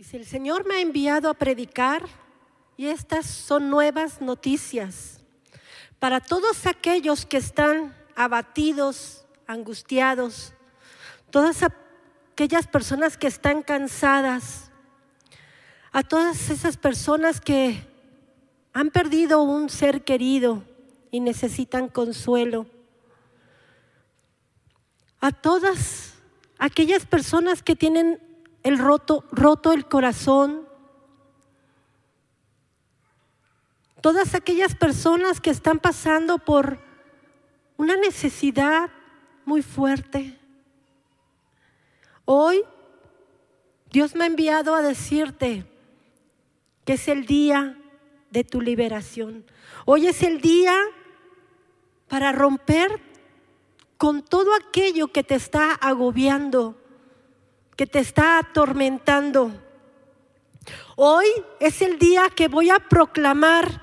Dice, 0.00 0.16
el 0.16 0.24
Señor 0.24 0.66
me 0.66 0.76
ha 0.76 0.80
enviado 0.80 1.28
a 1.28 1.34
predicar 1.34 2.08
y 2.78 2.86
estas 2.86 3.26
son 3.26 3.68
nuevas 3.68 4.22
noticias 4.22 5.20
para 5.98 6.20
todos 6.20 6.66
aquellos 6.66 7.26
que 7.26 7.36
están 7.36 7.94
abatidos, 8.16 9.26
angustiados, 9.46 10.54
todas 11.28 11.62
aquellas 11.62 12.66
personas 12.66 13.18
que 13.18 13.26
están 13.26 13.62
cansadas, 13.62 14.70
a 15.92 16.02
todas 16.02 16.48
esas 16.48 16.78
personas 16.78 17.38
que 17.38 17.86
han 18.72 18.88
perdido 18.88 19.42
un 19.42 19.68
ser 19.68 20.02
querido 20.02 20.64
y 21.10 21.20
necesitan 21.20 21.88
consuelo, 21.88 22.64
a 25.20 25.30
todas 25.30 26.14
aquellas 26.58 27.04
personas 27.04 27.62
que 27.62 27.76
tienen 27.76 28.29
el 28.62 28.78
roto, 28.78 29.24
roto 29.32 29.72
el 29.72 29.86
corazón. 29.86 30.68
Todas 34.00 34.34
aquellas 34.34 34.74
personas 34.74 35.40
que 35.40 35.50
están 35.50 35.78
pasando 35.78 36.38
por 36.38 36.78
una 37.76 37.96
necesidad 37.96 38.90
muy 39.44 39.62
fuerte. 39.62 40.38
Hoy 42.24 42.62
Dios 43.90 44.14
me 44.14 44.24
ha 44.24 44.26
enviado 44.26 44.74
a 44.74 44.82
decirte 44.82 45.66
que 46.84 46.94
es 46.94 47.08
el 47.08 47.26
día 47.26 47.76
de 48.30 48.44
tu 48.44 48.60
liberación. 48.60 49.44
Hoy 49.84 50.06
es 50.06 50.22
el 50.22 50.40
día 50.40 50.78
para 52.08 52.32
romper 52.32 53.00
con 53.96 54.22
todo 54.22 54.54
aquello 54.54 55.08
que 55.08 55.22
te 55.24 55.34
está 55.34 55.72
agobiando 55.72 56.79
que 57.80 57.86
te 57.86 58.00
está 58.00 58.36
atormentando. 58.36 59.50
Hoy 60.96 61.24
es 61.60 61.80
el 61.80 61.98
día 61.98 62.28
que 62.28 62.46
voy 62.46 62.68
a 62.68 62.78
proclamar 62.78 63.82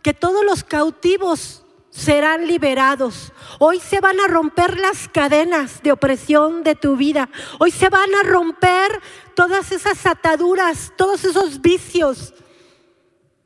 que 0.00 0.14
todos 0.14 0.42
los 0.42 0.64
cautivos 0.64 1.62
serán 1.90 2.46
liberados. 2.46 3.34
Hoy 3.58 3.78
se 3.78 4.00
van 4.00 4.18
a 4.20 4.26
romper 4.26 4.80
las 4.80 5.10
cadenas 5.10 5.82
de 5.82 5.92
opresión 5.92 6.62
de 6.62 6.76
tu 6.76 6.96
vida. 6.96 7.28
Hoy 7.58 7.72
se 7.72 7.90
van 7.90 8.08
a 8.14 8.26
romper 8.26 9.02
todas 9.34 9.70
esas 9.70 10.06
ataduras, 10.06 10.94
todos 10.96 11.22
esos 11.26 11.60
vicios 11.60 12.32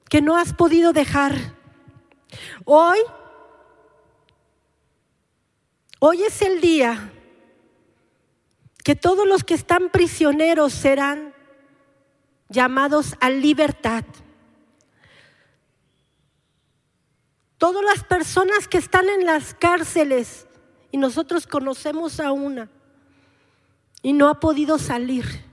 que 0.08 0.22
no 0.22 0.36
has 0.36 0.54
podido 0.54 0.92
dejar. 0.92 1.34
Hoy, 2.64 3.00
hoy 5.98 6.22
es 6.22 6.42
el 6.42 6.60
día 6.60 7.12
que 8.82 8.96
todos 8.96 9.26
los 9.26 9.44
que 9.44 9.54
están 9.54 9.90
prisioneros 9.90 10.72
serán 10.72 11.34
llamados 12.48 13.14
a 13.20 13.30
libertad. 13.30 14.04
Todas 17.58 17.84
las 17.84 18.04
personas 18.04 18.66
que 18.68 18.78
están 18.78 19.08
en 19.08 19.26
las 19.26 19.54
cárceles, 19.54 20.46
y 20.90 20.96
nosotros 20.96 21.46
conocemos 21.46 22.18
a 22.18 22.32
una, 22.32 22.70
y 24.02 24.12
no 24.12 24.28
ha 24.28 24.40
podido 24.40 24.78
salir. 24.78 25.44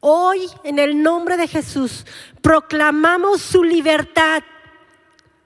Hoy, 0.00 0.48
en 0.64 0.78
el 0.78 1.02
nombre 1.02 1.36
de 1.36 1.46
Jesús, 1.46 2.04
proclamamos 2.42 3.40
su 3.40 3.62
libertad 3.62 4.42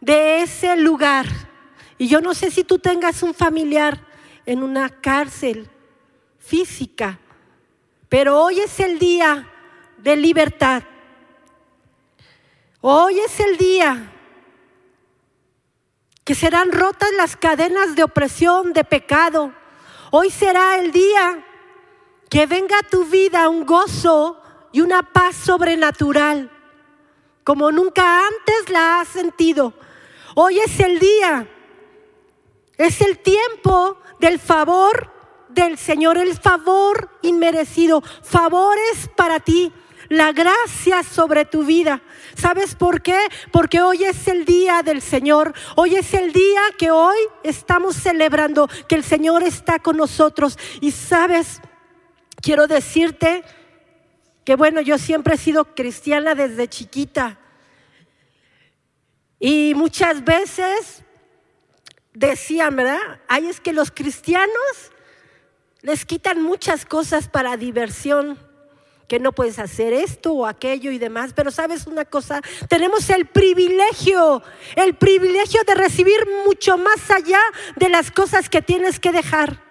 de 0.01 0.43
ese 0.43 0.77
lugar. 0.77 1.27
Y 1.99 2.09
yo 2.09 2.21
no 2.21 2.35
sé 2.35 2.51
si 2.51 2.65
tú 2.65 2.79
tengas 2.79 3.23
un 3.23 3.35
familiar 3.35 4.07
en 4.47 4.63
una 4.63 4.89
cárcel 4.89 5.71
física. 6.41 7.19
Pero 8.09 8.43
hoy 8.43 8.59
es 8.61 8.81
el 8.81 8.99
día 8.99 9.49
de 9.99 10.17
libertad. 10.17 10.83
Hoy 12.81 13.21
es 13.21 13.39
el 13.39 13.57
día 13.57 14.13
que 16.25 16.35
serán 16.35 16.73
rotas 16.73 17.11
las 17.17 17.37
cadenas 17.37 17.95
de 17.95 18.03
opresión, 18.03 18.73
de 18.73 18.85
pecado. 18.85 19.53
Hoy 20.11 20.31
será 20.31 20.79
el 20.79 20.91
día 20.91 21.45
que 22.29 22.47
venga 22.47 22.79
a 22.79 22.89
tu 22.89 23.05
vida 23.05 23.49
un 23.49 23.67
gozo 23.67 24.41
y 24.73 24.81
una 24.81 25.03
paz 25.03 25.37
sobrenatural, 25.37 26.51
como 27.45 27.73
nunca 27.73 28.27
antes 28.27 28.71
la 28.71 29.01
has 29.01 29.09
sentido. 29.09 29.75
Hoy 30.35 30.61
es 30.61 30.79
el 30.81 30.99
día, 30.99 31.49
es 32.77 33.01
el 33.01 33.19
tiempo 33.19 33.99
del 34.21 34.39
favor 34.39 35.20
del 35.55 35.79
Señor, 35.79 36.19
el 36.19 36.37
favor 36.37 37.11
inmerecido, 37.23 38.03
favores 38.23 39.11
para 39.17 39.41
ti, 39.41 39.73
la 40.09 40.33
gracia 40.33 41.03
sobre 41.03 41.45
tu 41.45 41.65
vida. 41.65 42.03
¿Sabes 42.35 42.75
por 42.75 43.01
qué? 43.01 43.19
Porque 43.53 43.81
hoy 43.81 44.05
es 44.05 44.27
el 44.29 44.45
día 44.45 44.83
del 44.83 45.03
Señor. 45.03 45.55
Hoy 45.77 45.97
es 45.97 46.15
el 46.15 46.33
día 46.33 46.61
que 46.79 46.91
hoy 46.91 47.19
estamos 47.45 47.97
celebrando 47.97 48.69
que 48.89 48.97
el 48.97 49.05
Señor 49.05 49.43
está 49.45 49.79
con 49.79 49.97
nosotros. 49.97 50.59
Y 50.81 50.91
sabes, 50.91 51.61
quiero 52.43 52.67
decirte 52.67 53.45
que 54.45 54.57
bueno, 54.57 54.81
yo 54.81 54.99
siempre 54.99 55.35
he 55.35 55.39
sido 55.39 55.77
cristiana 55.77 56.35
desde 56.35 56.69
chiquita. 56.69 57.39
Y 59.39 59.75
muchas 59.77 60.25
veces 60.25 61.05
decían, 62.13 62.75
¿verdad? 62.75 63.21
Ay, 63.29 63.47
es 63.47 63.61
que 63.61 63.73
los 63.73 63.91
cristianos 63.91 64.93
les 65.83 66.05
quitan 66.05 66.43
muchas 66.43 66.85
cosas 66.85 67.29
para 67.29 67.57
diversión, 67.57 68.39
que 69.09 69.19
no 69.19 69.33
puedes 69.33 69.59
hacer 69.59 69.93
esto 69.93 70.33
o 70.33 70.47
aquello 70.47 70.93
y 70.93 70.99
demás, 70.99 71.33
pero 71.35 71.51
sabes 71.51 71.89
una 71.89 72.05
cosa, 72.05 72.43
tenemos 72.69 73.11
el 73.11 73.27
privilegio, 73.27 74.41
el 74.77 74.95
privilegio 74.95 75.63
de 75.67 75.75
recibir 75.75 76.29
mucho 76.47 76.79
más 76.79 77.11
allá 77.11 77.41
de 77.75 77.89
las 77.89 78.13
cosas 78.13 78.49
que 78.49 78.63
tienes 78.63 79.01
que 79.01 79.11
dejar. 79.11 79.65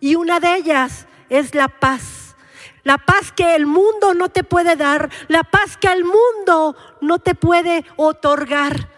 Y 0.00 0.16
una 0.16 0.40
de 0.40 0.56
ellas 0.56 1.06
es 1.28 1.54
la 1.54 1.68
paz. 1.68 2.34
La 2.82 2.98
paz 2.98 3.30
que 3.30 3.54
el 3.54 3.64
mundo 3.64 4.12
no 4.12 4.28
te 4.28 4.42
puede 4.42 4.74
dar, 4.74 5.08
la 5.28 5.44
paz 5.44 5.76
que 5.76 5.86
el 5.86 6.04
mundo 6.04 6.76
no 7.00 7.20
te 7.20 7.34
puede 7.34 7.84
otorgar. 7.96 8.90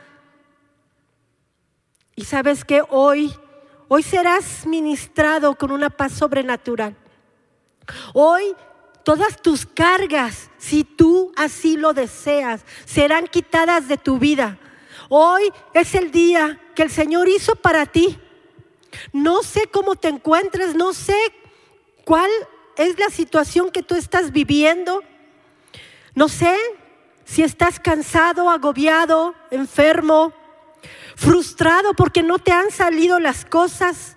Y 2.17 2.25
sabes 2.25 2.65
que 2.65 2.83
hoy 2.89 3.37
Hoy 3.89 4.03
serás 4.03 4.67
ministrado 4.67 5.55
con 5.55 5.71
una 5.71 5.91
paz 5.91 6.13
sobrenatural. 6.13 6.97
Hoy 8.15 8.57
todas 9.05 9.41
tus 9.41 9.65
cargas, 9.65 10.51
si 10.59 10.83
tú 10.83 11.33
así 11.37 11.77
lo 11.77 11.93
deseas, 11.93 12.65
serán 12.85 13.29
quitadas 13.29 13.87
de 13.87 13.97
tu 13.97 14.19
vida. 14.19 14.59
Hoy 15.09 15.53
es 15.73 15.95
el 15.95 16.11
día 16.11 16.61
que 16.75 16.83
el 16.83 16.91
Señor 16.91 17.29
hizo 17.29 17.55
para 17.55 17.87
ti. 17.87 18.19
No 19.13 19.45
sé 19.45 19.69
cómo 19.69 19.95
te 19.95 20.09
encuentres, 20.09 20.75
no 20.75 20.93
sé 20.93 21.17
cuál 22.05 22.31
es 22.77 22.99
la 22.99 23.11
situación 23.11 23.71
que 23.71 23.85
tú 23.85 23.95
estás 23.95 24.33
viviendo. 24.33 25.05
No 26.17 26.29
sé 26.29 26.57
si 27.25 27.43
estás 27.43 27.79
cansado, 27.79 28.51
agobiado, 28.51 29.37
enfermo 29.53 30.33
frustrado 31.17 31.95
porque 31.95 32.23
no 32.23 32.39
te 32.39 32.53
han 32.53 32.71
salido 32.71 33.19
las 33.19 33.45
cosas. 33.45 34.17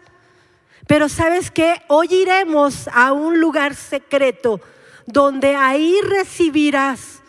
Pero 0.86 1.10
sabes 1.10 1.50
que 1.50 1.82
hoy 1.88 2.08
iremos 2.12 2.88
a 2.90 3.14
un 3.14 3.40
lugar 3.40 3.74
secreto 3.74 4.60
donde 5.06 5.56
ahí 5.56 6.00
recibirás 6.04 7.22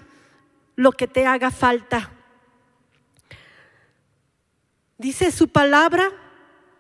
lo 0.77 0.93
que 0.93 1.07
te 1.07 1.25
haga 1.25 1.51
falta. 1.51 2.11
Dice 4.99 5.31
su 5.31 5.49
palabra, 5.49 6.11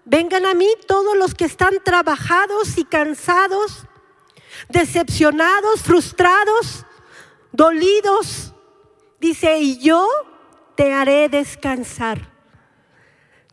vengan 0.04 0.44
a 0.44 0.52
mí 0.52 0.68
todos 0.86 1.16
los 1.16 1.34
que 1.34 1.44
están 1.44 1.82
trabajados 1.84 2.76
y 2.76 2.84
cansados, 2.84 3.84
decepcionados, 4.68 5.82
frustrados, 5.82 6.84
dolidos. 7.52 8.52
Dice, 9.20 9.58
y 9.58 9.78
yo 9.78 10.06
te 10.74 10.92
haré 10.92 11.28
descansar 11.28 12.29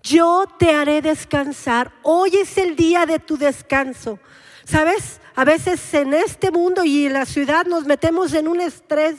yo 0.08 0.46
te 0.58 0.72
haré 0.72 1.02
descansar. 1.02 1.92
Hoy 2.02 2.38
es 2.38 2.58
el 2.58 2.76
día 2.76 3.06
de 3.06 3.20
tu 3.20 3.38
descanso. 3.38 4.20
¿Sabes? 4.64 5.20
A 5.36 5.44
veces 5.46 5.94
en 5.94 6.14
este 6.14 6.52
mundo 6.52 6.84
y 6.84 7.06
en 7.06 7.14
la 7.14 7.26
ciudad 7.26 7.66
nos 7.66 7.86
metemos 7.86 8.34
en 8.34 8.48
un 8.48 8.60
estrés 8.60 9.16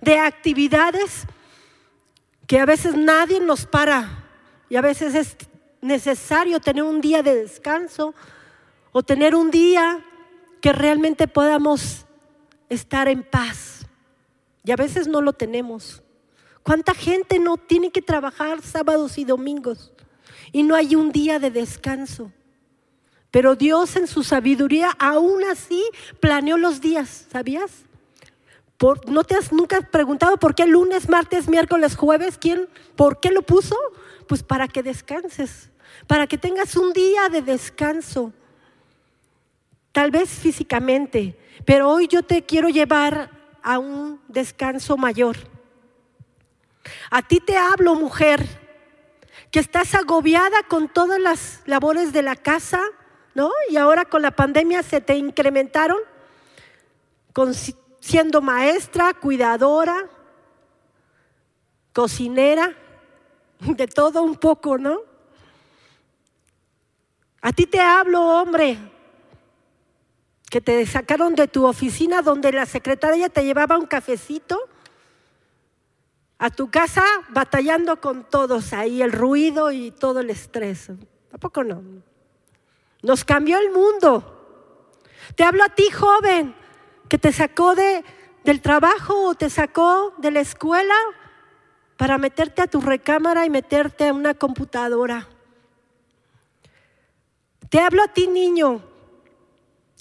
de 0.00 0.18
actividades 0.18 1.24
que 2.46 2.58
a 2.58 2.66
veces 2.66 2.94
nadie 2.96 3.40
nos 3.40 3.66
para. 3.66 4.28
Y 4.68 4.76
a 4.76 4.80
veces 4.80 5.14
es 5.14 5.36
necesario 5.80 6.60
tener 6.60 6.82
un 6.82 7.00
día 7.00 7.22
de 7.22 7.34
descanso 7.34 8.14
o 8.92 9.02
tener 9.02 9.34
un 9.34 9.50
día 9.50 10.04
que 10.60 10.72
realmente 10.72 11.28
podamos 11.28 12.06
estar 12.68 13.08
en 13.08 13.22
paz. 13.22 13.86
Y 14.64 14.72
a 14.72 14.76
veces 14.76 15.06
no 15.06 15.20
lo 15.20 15.32
tenemos. 15.32 16.02
¿Cuánta 16.62 16.94
gente 16.94 17.38
no 17.38 17.56
tiene 17.56 17.90
que 17.90 18.02
trabajar 18.02 18.60
sábados 18.60 19.16
y 19.16 19.24
domingos? 19.24 19.92
Y 20.52 20.62
no 20.62 20.74
hay 20.74 20.94
un 20.94 21.12
día 21.12 21.38
de 21.38 21.50
descanso. 21.50 22.32
Pero 23.30 23.54
Dios 23.54 23.96
en 23.96 24.06
su 24.06 24.22
sabiduría 24.22 24.90
aún 24.98 25.44
así 25.44 25.84
planeó 26.18 26.56
los 26.56 26.80
días, 26.80 27.26
¿sabías? 27.30 27.84
¿No 29.06 29.24
te 29.24 29.34
has 29.34 29.52
nunca 29.52 29.82
preguntado 29.82 30.38
por 30.38 30.54
qué 30.54 30.66
lunes, 30.66 31.08
martes, 31.08 31.48
miércoles, 31.48 31.96
jueves? 31.96 32.38
¿Quién? 32.38 32.66
¿Por 32.96 33.20
qué 33.20 33.30
lo 33.30 33.42
puso? 33.42 33.76
Pues 34.26 34.42
para 34.42 34.68
que 34.68 34.82
descanses, 34.82 35.70
para 36.06 36.26
que 36.26 36.38
tengas 36.38 36.76
un 36.76 36.92
día 36.92 37.28
de 37.28 37.42
descanso. 37.42 38.32
Tal 39.92 40.10
vez 40.10 40.30
físicamente, 40.30 41.38
pero 41.66 41.90
hoy 41.90 42.08
yo 42.08 42.22
te 42.22 42.42
quiero 42.42 42.68
llevar 42.68 43.30
a 43.62 43.78
un 43.78 44.18
descanso 44.28 44.96
mayor. 44.96 45.36
A 47.10 47.20
ti 47.20 47.40
te 47.40 47.56
hablo, 47.56 47.94
mujer, 47.94 48.46
que 49.50 49.58
estás 49.58 49.94
agobiada 49.94 50.62
con 50.68 50.88
todas 50.88 51.20
las 51.20 51.60
labores 51.66 52.12
de 52.12 52.22
la 52.22 52.36
casa, 52.36 52.80
¿no? 53.34 53.50
Y 53.68 53.76
ahora 53.76 54.04
con 54.04 54.22
la 54.22 54.30
pandemia 54.30 54.82
se 54.82 55.00
te 55.00 55.16
incrementaron 55.16 55.98
siendo 58.00 58.40
maestra, 58.40 59.14
cuidadora, 59.14 60.08
cocinera, 61.92 62.74
de 63.60 63.86
todo 63.86 64.22
un 64.22 64.36
poco, 64.36 64.78
¿no? 64.78 65.00
A 67.42 67.52
ti 67.52 67.66
te 67.66 67.80
hablo, 67.80 68.20
hombre, 68.22 68.78
que 70.50 70.60
te 70.60 70.84
sacaron 70.86 71.34
de 71.34 71.48
tu 71.48 71.64
oficina 71.64 72.22
donde 72.22 72.52
la 72.52 72.66
secretaria 72.66 73.28
te 73.28 73.44
llevaba 73.44 73.78
un 73.78 73.86
cafecito 73.86 74.68
a 76.40 76.48
tu 76.48 76.70
casa 76.70 77.04
batallando 77.28 78.00
con 78.00 78.24
todos 78.24 78.72
ahí, 78.72 79.02
el 79.02 79.12
ruido 79.12 79.70
y 79.70 79.90
todo 79.90 80.20
el 80.20 80.30
estrés. 80.30 80.88
¿A 81.32 81.38
poco 81.38 81.62
no? 81.62 81.82
Nos 83.02 83.24
cambió 83.26 83.58
el 83.58 83.70
mundo. 83.70 84.88
Te 85.36 85.44
hablo 85.44 85.62
a 85.62 85.68
ti, 85.68 85.90
joven, 85.90 86.54
que 87.08 87.18
te 87.18 87.30
sacó 87.30 87.74
de, 87.74 88.02
del 88.42 88.62
trabajo 88.62 89.28
o 89.28 89.34
te 89.34 89.50
sacó 89.50 90.14
de 90.16 90.30
la 90.30 90.40
escuela 90.40 90.94
para 91.98 92.16
meterte 92.16 92.62
a 92.62 92.66
tu 92.66 92.80
recámara 92.80 93.44
y 93.44 93.50
meterte 93.50 94.08
a 94.08 94.14
una 94.14 94.32
computadora. 94.32 95.28
Te 97.68 97.80
hablo 97.80 98.02
a 98.02 98.08
ti, 98.08 98.28
niño, 98.28 98.80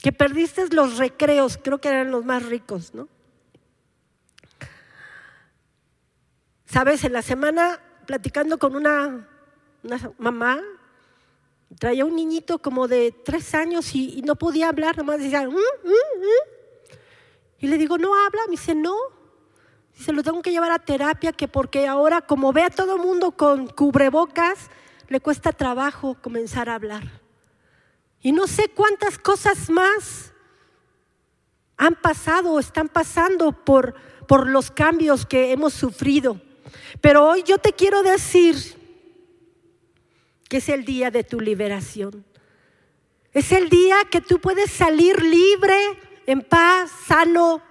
que 0.02 0.14
perdiste 0.14 0.74
los 0.74 0.98
recreos, 0.98 1.60
creo 1.62 1.80
que 1.82 1.90
eran 1.90 2.12
los 2.12 2.24
más 2.24 2.46
ricos, 2.46 2.94
¿no? 2.94 3.10
Sabes, 6.72 7.04
en 7.04 7.14
la 7.14 7.24
semana 7.24 7.80
platicando 8.06 8.60
con 8.60 8.76
una, 8.76 9.28
mamá, 10.20 10.62
traía 11.80 12.06
un 12.06 12.16
niñito 12.16 12.60
como 12.60 12.88
de 12.88 13.12
tres 13.12 13.56
años 13.56 13.96
y, 13.96 14.22
no 14.22 14.36
podía 14.36 14.70
hablar, 14.70 14.96
nomás 14.96 15.18
decía, 15.18 15.48
mm, 15.48 15.52
mm, 15.52 15.56
mm". 15.56 16.50
Y 17.58 17.68
le 17.68 17.78
digo, 17.80 17.98
no 17.98 18.14
habla, 18.14 18.42
me 18.46 18.52
dice, 18.52 18.76
no. 18.76 18.96
Dice, 19.98 20.14
lo 20.14 20.22
tengo 20.22 20.44
que 20.44 20.52
llevar 20.52 20.72
a 20.72 20.78
terapia, 20.78 21.32
que 21.32 21.48
porque 21.48 21.88
ahora 21.88 22.22
como 22.22 22.54
ve 22.54 22.62
a 22.62 22.70
todo 22.70 22.98
el 22.98 23.02
mundo 23.02 23.32
con 23.32 23.66
cubrebocas, 23.66 24.70
le 25.08 25.20
cuesta 25.20 25.52
trabajo 25.52 26.18
comenzar 26.22 26.70
a 26.70 26.76
hablar. 26.76 27.04
Y 28.22 28.32
no 28.32 28.46
sé 28.46 28.70
cuántas 28.70 29.18
cosas 29.18 29.72
más 29.72 30.34
han 31.78 31.96
pasado 31.96 32.52
o 32.52 32.60
están 32.60 32.90
pasando 32.90 33.54
por, 33.54 33.96
por 34.28 34.48
los 34.48 34.70
cambios 34.70 35.26
que 35.26 35.52
hemos 35.52 35.74
sufrido. 35.74 36.40
Pero 37.02 37.28
hoy 37.28 37.44
yo 37.44 37.58
te 37.58 37.74
quiero 37.74 38.04
decir 38.04 38.56
que 40.48 40.58
es 40.58 40.70
el 40.70 40.86
día 40.86 41.12
de 41.12 41.24
tu 41.24 41.40
liberación. 41.40 42.26
Es 43.34 43.52
el 43.52 43.70
día 43.70 43.98
que 44.10 44.22
tú 44.22 44.40
puedes 44.40 44.72
salir 44.72 45.22
libre 45.22 45.78
en 46.26 46.42
paz, 46.42 46.92
sano. 47.08 47.62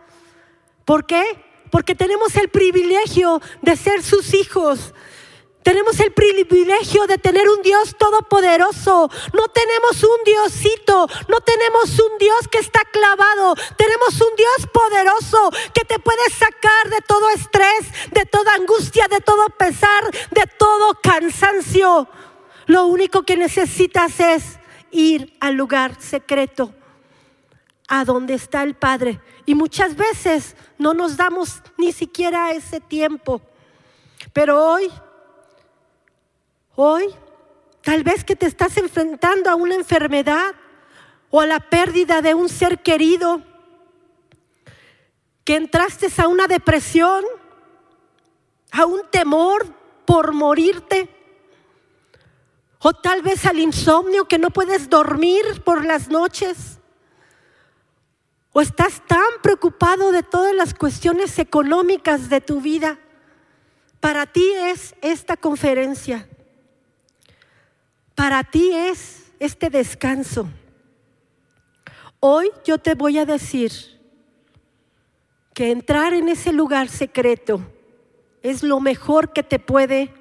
¿Por 0.85 1.05
qué? 1.05 1.25
Porque 1.71 1.95
tenemos 1.95 2.37
el 2.37 2.49
privilegio 2.49 3.43
de 3.63 3.77
ser 3.77 4.03
sus 4.03 4.33
hijos. 4.35 4.95
Tenemos 5.69 6.01
el 6.01 6.13
privilegio 6.13 7.07
de 7.07 7.19
tener 7.19 7.47
un 7.47 7.61
Dios 7.61 7.95
todopoderoso. 7.99 9.11
No 9.35 9.49
tenemos 9.49 10.03
un 10.03 10.25
Diosito, 10.25 11.07
no 11.29 11.43
tenemos 11.43 11.91
un 11.91 12.17
Dios 12.19 12.49
que 12.51 12.57
está 12.57 12.81
clavado. 12.91 13.55
Tenemos 13.77 14.19
un 14.19 14.35
Dios 14.35 14.67
poderoso 14.73 15.51
que 15.75 15.85
te 15.85 15.99
puede 15.99 16.31
sacar 16.31 16.89
de 16.89 17.03
todo 17.07 17.29
estrés, 17.29 17.93
de 18.13 18.25
toda 18.25 18.55
angustia, 18.55 19.09
de 19.09 19.21
todo 19.21 19.45
pesar, 19.59 20.05
de 20.31 20.47
todo 20.59 20.99
cansancio. 21.03 22.09
Lo 22.65 22.87
único 22.87 23.25
que 23.25 23.37
necesitas 23.37 24.21
es 24.21 24.59
ir 24.91 25.37
al 25.39 25.53
lugar 25.57 26.01
secreto 26.01 26.73
a 27.89 28.07
donde 28.07 28.33
está 28.33 28.63
el 28.63 28.75
Padre. 28.75 29.21
Y 29.45 29.55
muchas 29.55 29.97
veces 29.97 30.57
no 30.79 30.95
nos 30.95 31.19
damos 31.19 31.61
ni 31.77 31.93
siquiera 31.93 32.53
ese 32.53 32.81
tiempo. 32.81 33.43
Pero 34.33 34.65
hoy, 34.65 34.91
hoy, 36.81 37.15
tal 37.83 38.03
vez 38.05 38.25
que 38.25 38.37
te 38.37 38.47
estás 38.47 38.77
enfrentando 38.77 39.51
a 39.51 39.55
una 39.55 39.75
enfermedad 39.75 40.55
o 41.31 41.41
a 41.41 41.47
la 41.47 41.61
pérdida 41.61 42.23
de 42.23 42.35
un 42.35 42.49
ser 42.49 42.83
querido, 42.83 43.43
que 45.45 45.57
entraste 45.57 46.09
a 46.21 46.29
una 46.29 46.47
depresión, 46.47 47.25
a 48.71 48.87
un 48.87 49.03
temor 49.11 49.67
por 50.07 50.33
morirte, 50.33 51.09
o 52.81 52.93
tal 52.93 53.23
vez 53.23 53.45
al 53.47 53.59
insomnio 53.59 54.27
que 54.27 54.39
no 54.39 54.51
puedes 54.51 54.89
dormir 54.89 55.43
por 55.65 55.85
las 55.85 56.09
noches 56.09 56.79
¿O 58.59 58.61
estás 58.61 59.03
tan 59.07 59.41
preocupado 59.41 60.11
de 60.11 60.25
todas 60.25 60.53
las 60.53 60.75
cuestiones 60.75 61.39
económicas 61.39 62.29
de 62.29 62.41
tu 62.41 62.61
vida? 62.61 62.99
Para 64.01 64.27
ti 64.27 64.53
es 64.53 64.97
esta 65.01 65.37
conferencia. 65.37 66.29
Para 68.19 68.43
ti 68.43 68.73
es 68.73 69.31
este 69.39 69.71
descanso. 69.71 70.49
Hoy 72.19 72.51
yo 72.65 72.79
te 72.79 72.97
voy 72.97 73.17
a 73.17 73.25
decir 73.25 73.71
que 75.55 75.71
entrar 75.71 76.13
en 76.15 76.29
ese 76.29 76.53
lugar 76.53 76.89
secreto 76.89 77.61
es 78.43 78.65
lo 78.65 78.81
mejor 78.81 79.33
que 79.33 79.45
te 79.45 79.61
puede 79.61 80.13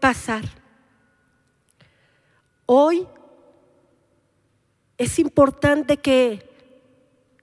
pasar. 0.00 0.44
Hoy 2.64 3.06
es 4.96 5.18
importante 5.18 5.98
que 5.98 6.50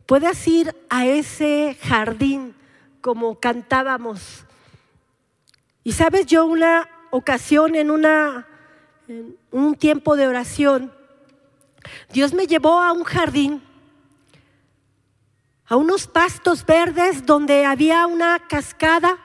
puedas 0.07 0.47
ir 0.47 0.75
a 0.89 1.05
ese 1.05 1.77
jardín 1.83 2.55
como 3.01 3.39
cantábamos. 3.39 4.43
Y 5.83 5.91
sabes, 5.91 6.25
yo 6.25 6.47
una 6.47 6.89
ocasión 7.11 7.75
en, 7.75 7.91
una, 7.91 8.47
en 9.09 9.35
un 9.51 9.73
tiempo 9.73 10.15
de 10.15 10.27
oración, 10.27 10.93
Dios 12.13 12.31
me 12.31 12.45
llevó 12.45 12.79
a 12.79 12.91
un 12.91 13.03
jardín, 13.03 13.63
a 15.65 15.75
unos 15.75 16.05
pastos 16.05 16.63
verdes 16.63 17.25
donde 17.25 17.65
había 17.65 18.05
una 18.05 18.39
cascada. 18.47 19.17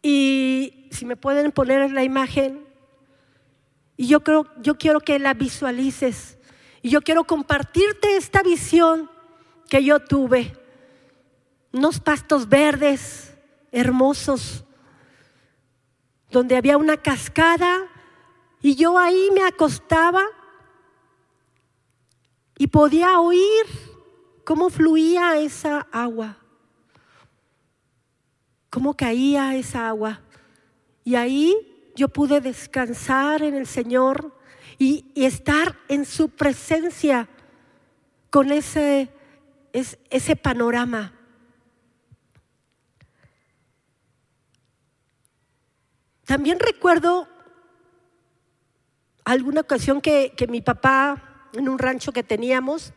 Y 0.00 0.88
si 0.90 1.04
me 1.04 1.16
pueden 1.16 1.52
poner 1.52 1.90
la 1.90 2.02
imagen, 2.02 2.66
y 3.98 4.06
yo 4.06 4.20
creo, 4.20 4.46
yo 4.62 4.78
quiero 4.78 5.00
que 5.00 5.18
la 5.18 5.34
visualices. 5.34 6.38
Y 6.80 6.88
yo 6.88 7.02
quiero 7.02 7.24
compartirte 7.24 8.16
esta 8.16 8.42
visión 8.42 9.10
que 9.68 9.84
yo 9.84 10.00
tuve. 10.00 10.56
Unos 11.72 12.00
pastos 12.00 12.48
verdes, 12.48 13.34
hermosos, 13.70 14.64
donde 16.30 16.56
había 16.56 16.76
una 16.76 16.96
cascada 16.96 17.88
y 18.60 18.74
yo 18.74 18.98
ahí 18.98 19.30
me 19.34 19.42
acostaba 19.42 20.24
y 22.56 22.66
podía 22.66 23.20
oír 23.20 23.66
cómo 24.44 24.68
fluía 24.68 25.38
esa 25.38 25.86
agua, 25.92 26.38
cómo 28.70 28.94
caía 28.94 29.54
esa 29.54 29.88
agua. 29.88 30.22
Y 31.04 31.14
ahí 31.14 31.92
yo 31.94 32.08
pude 32.08 32.40
descansar 32.40 33.42
en 33.42 33.54
el 33.54 33.66
Señor 33.66 34.34
y, 34.78 35.12
estar 35.14 35.76
en 35.88 36.04
su 36.04 36.30
presencia 36.30 37.28
con 38.30 38.50
ese, 38.50 39.08
ese 39.72 40.36
panorama. 40.36 41.17
También 46.28 46.60
recuerdo 46.60 47.26
alguna 49.24 49.62
ocasión 49.62 50.02
que, 50.02 50.34
que, 50.36 50.46
mi 50.46 50.60
papá, 50.60 51.48
en 51.54 51.70
un 51.70 51.78
rancho 51.78 52.12
que 52.12 52.22
teníamos, 52.22 52.92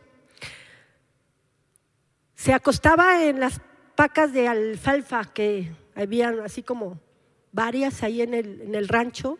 se 2.34 2.52
acostaba 2.52 3.24
en 3.24 3.40
las 3.40 3.62
pacas 3.96 4.34
de 4.34 4.48
alfalfa 4.48 5.24
que 5.32 5.74
habían 5.94 6.40
así 6.40 6.62
como 6.62 7.00
varias 7.52 8.02
ahí 8.02 8.20
en 8.20 8.34
el, 8.34 8.60
en 8.60 8.74
el 8.74 8.86
rancho 8.86 9.38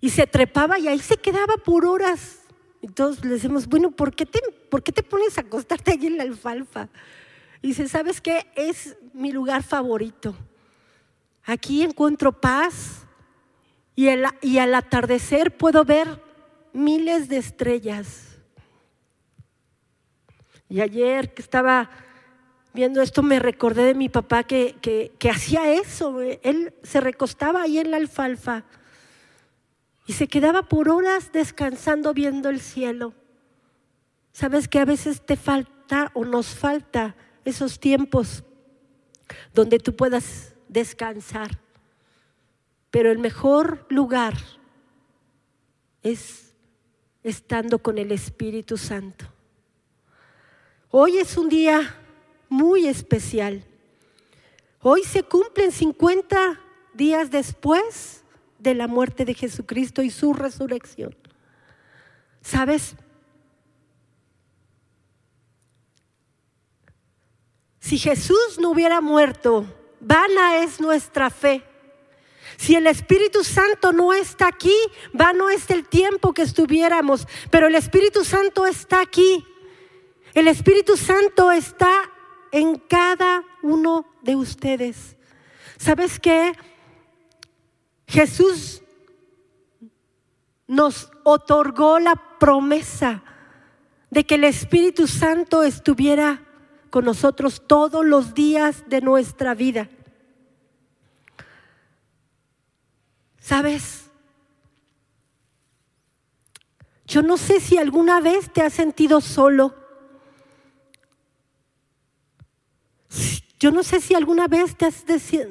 y 0.00 0.10
se 0.10 0.26
trepaba 0.26 0.76
y 0.80 0.88
ahí 0.88 0.98
se 0.98 1.18
quedaba 1.18 1.58
por 1.58 1.86
horas. 1.86 2.40
Y 2.82 2.88
todos 2.88 3.24
le 3.24 3.34
decimos, 3.34 3.68
bueno, 3.68 3.92
¿por 3.92 4.12
qué, 4.12 4.26
te, 4.26 4.40
¿por 4.68 4.82
qué 4.82 4.90
te 4.90 5.04
pones 5.04 5.38
a 5.38 5.42
acostarte 5.42 5.92
allí 5.92 6.08
en 6.08 6.16
la 6.16 6.24
alfalfa? 6.24 6.88
Y 7.62 7.68
dice, 7.68 7.86
¿sabes 7.86 8.20
qué? 8.20 8.44
Es 8.56 8.96
mi 9.12 9.30
lugar 9.30 9.62
favorito. 9.62 10.34
Aquí 11.46 11.84
encuentro 11.84 12.32
paz 12.32 13.06
y, 13.94 14.08
al 14.08 14.74
atardecer 14.74 15.56
puedo 15.56 15.84
ver 15.84 16.20
miles 16.72 17.28
de 17.28 17.36
estrellas. 17.36 18.36
Y 20.68 20.80
ayer 20.80 21.32
que 21.32 21.42
estaba 21.42 21.88
viendo 22.74 23.00
esto 23.00 23.22
me 23.22 23.38
recordé 23.38 23.84
de 23.84 23.94
mi 23.94 24.08
papá 24.08 24.42
que, 24.42 24.74
que, 24.82 25.30
hacía 25.30 25.72
eso. 25.72 26.20
Él 26.20 26.74
se 26.82 27.00
recostaba 27.00 27.62
ahí 27.62 27.78
en 27.78 27.92
la 27.92 27.98
alfalfa 27.98 28.64
y 30.04 30.14
se 30.14 30.26
quedaba 30.26 30.64
por 30.64 30.88
horas 30.88 31.30
descansando 31.30 32.12
viendo 32.12 32.50
el 32.50 32.60
cielo. 32.60 33.14
Sabes 34.32 34.66
que 34.66 34.80
a 34.80 34.84
veces 34.84 35.24
te 35.24 35.36
falta 35.36 36.10
o 36.12 36.24
nos 36.24 36.48
falta 36.48 37.14
esos 37.44 37.78
tiempos 37.78 38.42
donde 39.54 39.78
tú 39.78 39.94
puedas 39.94 40.55
descansar. 40.68 41.58
Pero 42.90 43.10
el 43.10 43.18
mejor 43.18 43.86
lugar 43.88 44.34
es 46.02 46.54
estando 47.22 47.80
con 47.80 47.98
el 47.98 48.12
Espíritu 48.12 48.76
Santo. 48.76 49.26
Hoy 50.90 51.18
es 51.18 51.36
un 51.36 51.48
día 51.48 51.96
muy 52.48 52.86
especial. 52.86 53.64
Hoy 54.80 55.02
se 55.02 55.24
cumplen 55.24 55.72
50 55.72 56.60
días 56.94 57.30
después 57.30 58.22
de 58.58 58.74
la 58.74 58.86
muerte 58.86 59.24
de 59.24 59.34
Jesucristo 59.34 60.02
y 60.02 60.10
su 60.10 60.32
resurrección. 60.32 61.14
¿Sabes? 62.40 62.94
Si 67.80 67.98
Jesús 67.98 68.58
no 68.60 68.70
hubiera 68.70 69.00
muerto, 69.00 69.66
vana 70.00 70.58
es 70.58 70.80
nuestra 70.80 71.30
fe. 71.30 71.62
Si 72.56 72.74
el 72.74 72.86
Espíritu 72.86 73.44
Santo 73.44 73.92
no 73.92 74.12
está 74.12 74.48
aquí, 74.48 74.74
vano 75.12 75.50
es 75.50 75.68
el 75.70 75.86
tiempo 75.86 76.32
que 76.32 76.42
estuviéramos, 76.42 77.26
pero 77.50 77.66
el 77.66 77.74
Espíritu 77.74 78.24
Santo 78.24 78.66
está 78.66 79.00
aquí. 79.00 79.46
El 80.32 80.48
Espíritu 80.48 80.96
Santo 80.96 81.50
está 81.50 82.10
en 82.52 82.76
cada 82.76 83.44
uno 83.62 84.06
de 84.22 84.36
ustedes. 84.36 85.16
¿Sabes 85.76 86.18
qué? 86.18 86.52
Jesús 88.06 88.82
nos 90.66 91.10
otorgó 91.24 91.98
la 91.98 92.16
promesa 92.38 93.22
de 94.10 94.24
que 94.24 94.36
el 94.36 94.44
Espíritu 94.44 95.06
Santo 95.06 95.62
estuviera 95.62 96.45
con 96.96 97.04
nosotros 97.04 97.62
todos 97.66 98.06
los 98.06 98.32
días 98.32 98.84
de 98.88 99.02
nuestra 99.02 99.54
vida. 99.54 99.90
¿Sabes? 103.38 104.08
Yo 107.04 107.20
no 107.20 107.36
sé 107.36 107.60
si 107.60 107.76
alguna 107.76 108.22
vez 108.22 108.50
te 108.50 108.62
has 108.62 108.72
sentido 108.72 109.20
solo 109.20 109.74
Yo 113.60 113.70
no 113.70 113.82
sé 113.82 114.00
si 114.00 114.14
alguna 114.14 114.48
vez 114.48 114.74
te 114.74 114.86
has 114.86 115.04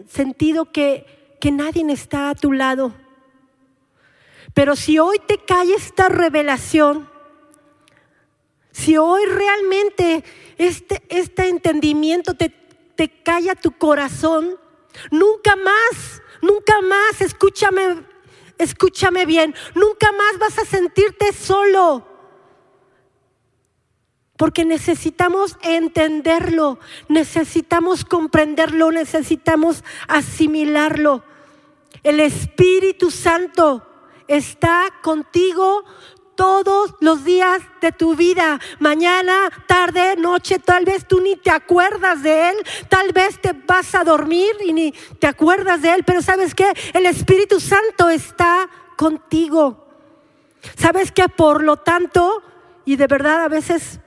sentido 0.10 0.72
que, 0.72 1.38
que 1.40 1.52
nadie 1.52 1.86
está 1.94 2.32
a 2.32 2.36
tu 2.36 2.54
lado. 2.54 2.92
Pero 4.56 4.76
si 4.76 4.98
hoy 4.98 5.20
te 5.28 5.38
cae 5.38 5.76
esta 5.76 6.10
revelación, 6.10 7.08
si 8.76 8.98
hoy 8.98 9.26
realmente 9.26 10.22
este, 10.58 11.02
este 11.08 11.48
entendimiento 11.48 12.34
te, 12.34 12.50
te 12.50 13.08
calla 13.08 13.56
tu 13.56 13.72
corazón, 13.72 14.60
nunca 15.12 15.56
más, 15.56 16.22
nunca 16.42 16.82
más, 16.82 17.22
escúchame, 17.22 18.04
escúchame 18.58 19.26
bien, 19.26 19.56
nunca 19.76 20.12
más 20.12 20.38
vas 20.40 20.60
a 20.60 20.66
sentirte 20.66 21.32
solo. 21.32 22.06
Porque 24.36 24.66
necesitamos 24.66 25.56
entenderlo, 25.62 26.78
necesitamos 27.08 28.04
comprenderlo, 28.04 28.92
necesitamos 28.92 29.86
asimilarlo. 30.10 31.24
El 32.04 32.20
Espíritu 32.20 33.10
Santo 33.10 33.88
está 34.28 34.90
contigo 35.02 35.86
todos 36.36 36.94
los 37.00 37.24
días 37.24 37.62
de 37.82 37.92
tu 37.92 38.16
vida, 38.16 38.60
mañana, 38.80 39.50
tarde, 39.68 40.16
noche, 40.18 40.60
tal 40.60 40.86
vez 40.86 41.08
tú 41.08 41.22
ni 41.22 41.36
te 41.36 41.52
acuerdas 41.52 42.24
de 42.24 42.50
Él, 42.50 42.56
tal 42.90 43.12
vez 43.14 43.40
te 43.42 43.54
vas 43.54 43.96
a 43.96 44.04
dormir 44.04 44.54
y 44.66 44.74
ni 44.74 44.92
te 45.20 45.28
acuerdas 45.28 45.82
de 45.82 45.94
Él, 45.94 46.04
pero 46.06 46.22
sabes 46.22 46.54
que 46.54 46.72
el 46.94 47.06
Espíritu 47.06 47.60
Santo 47.60 48.10
está 48.10 48.70
contigo. 48.98 49.86
Sabes 50.78 51.12
que 51.12 51.30
por 51.30 51.64
lo 51.64 51.78
tanto, 51.78 52.42
y 52.86 52.96
de 52.96 53.08
verdad 53.08 53.44
a 53.44 53.48
veces 53.48 54.00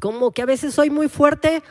como 0.00 0.30
que 0.30 0.42
a 0.42 0.46
veces 0.46 0.74
soy 0.74 0.90
muy 0.90 1.08
fuerte 1.08 1.62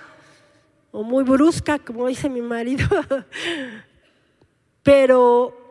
o 0.91 1.03
muy 1.03 1.23
brusca, 1.23 1.79
como 1.79 2.07
dice 2.07 2.29
mi 2.29 2.41
marido, 2.41 2.87
pero, 4.83 5.64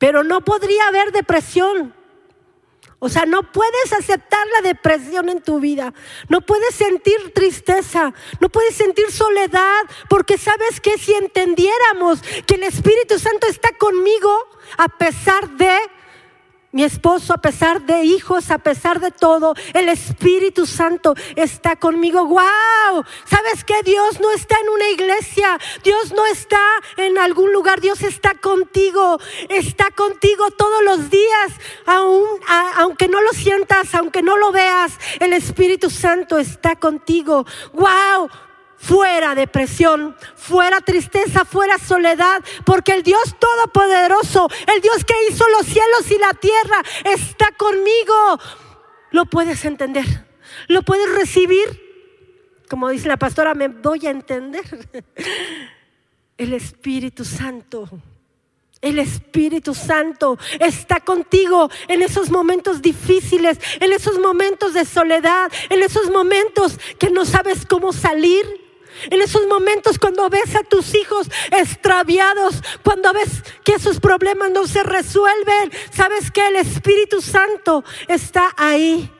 pero 0.00 0.24
no 0.24 0.40
podría 0.40 0.88
haber 0.88 1.12
depresión. 1.12 1.94
O 3.00 3.10
sea, 3.10 3.26
no 3.26 3.52
puedes 3.52 3.92
aceptar 3.92 4.46
la 4.54 4.62
depresión 4.62 5.28
en 5.28 5.42
tu 5.42 5.60
vida. 5.60 5.92
No 6.28 6.40
puedes 6.40 6.74
sentir 6.74 7.32
tristeza. 7.34 8.14
No 8.40 8.48
puedes 8.48 8.74
sentir 8.74 9.12
soledad. 9.12 9.82
Porque 10.08 10.38
sabes 10.38 10.80
que 10.80 10.96
si 10.96 11.12
entendiéramos 11.12 12.22
que 12.46 12.54
el 12.54 12.62
Espíritu 12.62 13.18
Santo 13.18 13.46
está 13.46 13.68
conmigo 13.78 14.32
a 14.78 14.88
pesar 14.88 15.50
de 15.50 15.78
mi 16.72 16.84
esposo, 16.84 17.32
a 17.32 17.38
pesar 17.38 17.82
de 17.82 18.04
hijos, 18.04 18.50
a 18.50 18.58
pesar 18.58 19.00
de 19.00 19.10
todo, 19.10 19.54
el 19.74 19.88
Espíritu 19.88 20.66
Santo 20.66 21.14
está 21.34 21.76
conmigo. 21.76 22.26
¡Wow! 22.26 23.04
¿Sabes 23.24 23.64
que 23.64 23.82
Dios 23.82 24.20
no 24.20 24.30
está 24.30 24.56
en 24.60 24.68
una 24.68 24.88
iglesia? 24.90 25.58
Dios 25.82 26.12
no 26.12 26.24
está 26.26 26.60
en 26.96 27.18
algún 27.18 27.52
lugar. 27.52 27.80
Dios 27.80 28.02
está 28.02 28.34
contigo. 28.34 29.18
Está 29.48 29.90
contigo 29.90 30.50
todos 30.52 30.82
los 30.84 31.10
días. 31.10 31.52
aunque 32.76 33.08
no 33.08 33.20
lo 33.20 33.32
sientas, 33.32 33.94
aunque 33.94 34.22
no 34.22 34.36
lo 34.36 34.52
veas, 34.52 34.98
el 35.18 35.32
Espíritu 35.32 35.90
Santo 35.90 36.38
está 36.38 36.76
contigo. 36.76 37.46
¡Wow! 37.72 38.30
Fuera 38.80 39.34
depresión, 39.34 40.16
fuera 40.34 40.80
tristeza, 40.80 41.44
fuera 41.44 41.78
soledad, 41.78 42.42
porque 42.64 42.92
el 42.92 43.02
Dios 43.02 43.36
Todopoderoso, 43.38 44.48
el 44.74 44.80
Dios 44.80 45.04
que 45.04 45.14
hizo 45.28 45.44
los 45.50 45.66
cielos 45.66 46.10
y 46.10 46.18
la 46.18 46.32
tierra, 46.32 46.82
está 47.04 47.52
conmigo. 47.56 48.40
Lo 49.10 49.26
puedes 49.26 49.64
entender, 49.66 50.04
lo 50.66 50.82
puedes 50.82 51.14
recibir. 51.14 51.88
Como 52.68 52.88
dice 52.88 53.08
la 53.08 53.18
pastora, 53.18 53.54
me 53.54 53.68
doy 53.68 54.06
a 54.06 54.10
entender. 54.10 54.64
El 56.38 56.54
Espíritu 56.54 57.24
Santo. 57.24 57.90
El 58.80 58.98
Espíritu 58.98 59.74
Santo 59.74 60.38
está 60.58 61.00
contigo 61.00 61.68
en 61.86 62.00
esos 62.00 62.30
momentos 62.30 62.80
difíciles, 62.80 63.58
en 63.78 63.92
esos 63.92 64.18
momentos 64.18 64.72
de 64.72 64.86
soledad, 64.86 65.52
en 65.68 65.82
esos 65.82 66.08
momentos 66.08 66.78
que 66.98 67.10
no 67.10 67.26
sabes 67.26 67.66
cómo 67.66 67.92
salir. 67.92 68.69
En 69.04 69.22
esos 69.22 69.46
momentos 69.46 69.98
cuando 69.98 70.28
ves 70.28 70.54
a 70.56 70.62
tus 70.62 70.94
hijos 70.94 71.28
extraviados, 71.50 72.62
cuando 72.82 73.12
ves 73.12 73.42
que 73.64 73.72
esos 73.72 74.00
problemas 74.00 74.50
no 74.50 74.66
se 74.66 74.82
resuelven, 74.82 75.72
sabes 75.90 76.30
que 76.30 76.46
el 76.46 76.56
Espíritu 76.56 77.20
Santo 77.20 77.84
está 78.08 78.52
ahí. 78.56 79.10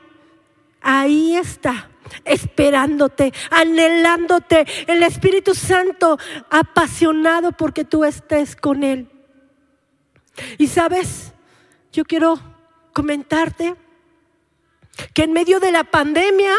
Ahí 0.83 1.37
está, 1.37 1.91
esperándote, 2.25 3.33
anhelándote. 3.51 4.67
El 4.87 5.03
Espíritu 5.03 5.55
Santo 5.55 6.19
apasionado 6.51 7.53
porque 7.53 7.85
tú 7.85 8.05
estés 8.05 8.57
con 8.57 8.83
Él. 8.83 9.09
Y 10.59 10.69
sabes, 10.69 11.33
yo 11.93 12.05
quiero 12.05 12.41
comentarte 12.93 13.77
que 15.15 15.25
en 15.25 15.33
medio 15.33 15.61
de 15.61 15.73
la 15.73 15.85
pandemia, 15.85 16.55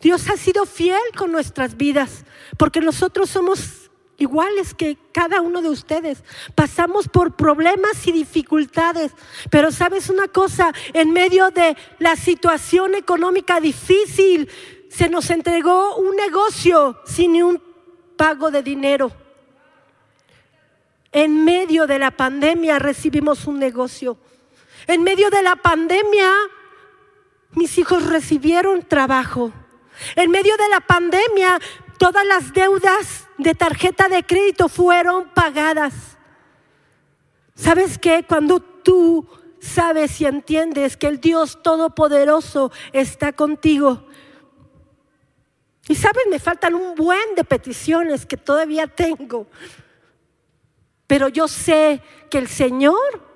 Dios 0.00 0.28
ha 0.30 0.36
sido 0.36 0.64
fiel 0.64 1.00
con 1.16 1.32
nuestras 1.32 1.76
vidas, 1.76 2.24
porque 2.56 2.80
nosotros 2.80 3.28
somos 3.30 3.90
iguales 4.16 4.74
que 4.74 4.96
cada 5.12 5.40
uno 5.40 5.62
de 5.62 5.68
ustedes. 5.68 6.22
Pasamos 6.54 7.08
por 7.08 7.36
problemas 7.36 8.06
y 8.06 8.12
dificultades, 8.12 9.12
pero 9.50 9.72
sabes 9.72 10.08
una 10.08 10.28
cosa, 10.28 10.72
en 10.92 11.12
medio 11.12 11.50
de 11.50 11.76
la 11.98 12.16
situación 12.16 12.94
económica 12.94 13.60
difícil, 13.60 14.48
se 14.88 15.08
nos 15.08 15.30
entregó 15.30 15.96
un 15.96 16.16
negocio 16.16 17.00
sin 17.06 17.42
un 17.42 17.62
pago 18.16 18.50
de 18.50 18.62
dinero. 18.62 19.10
En 21.12 21.44
medio 21.44 21.86
de 21.86 21.98
la 21.98 22.10
pandemia 22.10 22.78
recibimos 22.78 23.46
un 23.46 23.58
negocio. 23.58 24.16
En 24.86 25.02
medio 25.02 25.30
de 25.30 25.42
la 25.42 25.56
pandemia 25.56 26.30
mis 27.52 27.78
hijos 27.78 28.06
recibieron 28.06 28.82
trabajo. 28.82 29.52
En 30.16 30.30
medio 30.30 30.56
de 30.56 30.68
la 30.68 30.80
pandemia, 30.80 31.60
todas 31.98 32.26
las 32.26 32.52
deudas 32.52 33.28
de 33.38 33.54
tarjeta 33.54 34.08
de 34.08 34.24
crédito 34.24 34.68
fueron 34.68 35.28
pagadas. 35.30 35.94
¿Sabes 37.54 37.98
qué? 37.98 38.24
Cuando 38.26 38.60
tú 38.60 39.26
sabes 39.60 40.20
y 40.20 40.26
entiendes 40.26 40.96
que 40.96 41.06
el 41.06 41.20
Dios 41.20 41.62
Todopoderoso 41.62 42.72
está 42.92 43.32
contigo. 43.32 44.06
Y 45.88 45.94
sabes, 45.94 46.24
me 46.30 46.38
faltan 46.38 46.74
un 46.74 46.94
buen 46.94 47.34
de 47.36 47.44
peticiones 47.44 48.24
que 48.24 48.36
todavía 48.36 48.86
tengo. 48.86 49.46
Pero 51.06 51.28
yo 51.28 51.48
sé 51.48 52.02
que 52.30 52.38
el 52.38 52.48
Señor 52.48 53.28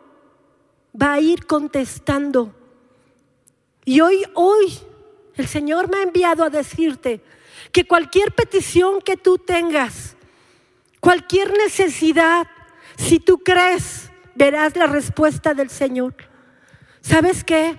va 1.00 1.14
a 1.14 1.20
ir 1.20 1.46
contestando. 1.46 2.54
Y 3.84 4.00
hoy, 4.00 4.24
hoy, 4.34 4.78
el 5.36 5.46
Señor 5.48 5.90
me 5.90 5.98
ha 5.98 6.02
enviado 6.02 6.44
a 6.44 6.50
decirte 6.50 7.22
que 7.72 7.86
cualquier 7.86 8.32
petición 8.32 9.00
que 9.00 9.16
tú 9.16 9.38
tengas, 9.38 10.16
cualquier 11.00 11.52
necesidad, 11.52 12.46
si 12.96 13.18
tú 13.18 13.38
crees, 13.38 14.10
verás 14.34 14.76
la 14.76 14.86
respuesta 14.86 15.54
del 15.54 15.70
Señor. 15.70 16.14
¿Sabes 17.00 17.42
qué? 17.44 17.76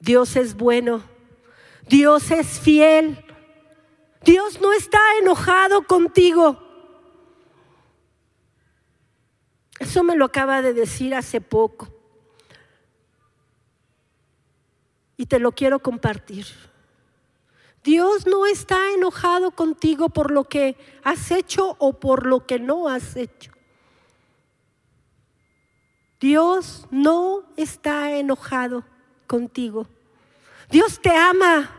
Dios 0.00 0.36
es 0.36 0.56
bueno, 0.56 1.02
Dios 1.86 2.30
es 2.30 2.58
fiel, 2.58 3.24
Dios 4.24 4.60
no 4.60 4.72
está 4.72 4.98
enojado 5.20 5.86
contigo. 5.86 6.66
Eso 9.78 10.02
me 10.02 10.16
lo 10.16 10.26
acaba 10.26 10.62
de 10.62 10.74
decir 10.74 11.14
hace 11.14 11.40
poco. 11.40 11.99
Y 15.20 15.26
te 15.26 15.38
lo 15.38 15.52
quiero 15.52 15.80
compartir. 15.80 16.46
Dios 17.84 18.26
no 18.26 18.46
está 18.46 18.92
enojado 18.94 19.50
contigo 19.50 20.08
por 20.08 20.30
lo 20.30 20.44
que 20.44 20.78
has 21.04 21.30
hecho 21.30 21.76
o 21.78 21.92
por 21.92 22.24
lo 22.24 22.46
que 22.46 22.58
no 22.58 22.88
has 22.88 23.16
hecho. 23.16 23.52
Dios 26.18 26.86
no 26.90 27.44
está 27.58 28.16
enojado 28.16 28.82
contigo. 29.26 29.86
Dios 30.70 30.98
te 31.02 31.14
ama. 31.14 31.70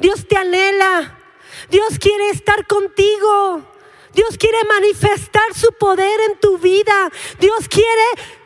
Dios 0.00 0.26
te 0.26 0.38
anhela. 0.38 1.18
Dios 1.68 1.98
quiere 1.98 2.30
estar 2.30 2.66
contigo. 2.66 3.62
Dios 4.14 4.38
quiere 4.38 4.56
manifestar 4.64 5.52
su 5.54 5.70
poder 5.74 6.18
en 6.30 6.40
tu 6.40 6.56
vida. 6.56 7.10
Dios 7.38 7.68
quiere 7.68 8.39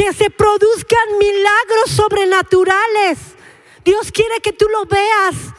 que 0.00 0.14
se 0.14 0.30
produzcan 0.30 1.18
milagros 1.18 1.90
sobrenaturales. 1.90 3.18
Dios 3.84 4.10
quiere 4.10 4.40
que 4.42 4.54
tú 4.54 4.64
lo 4.70 4.86
veas. 4.86 5.52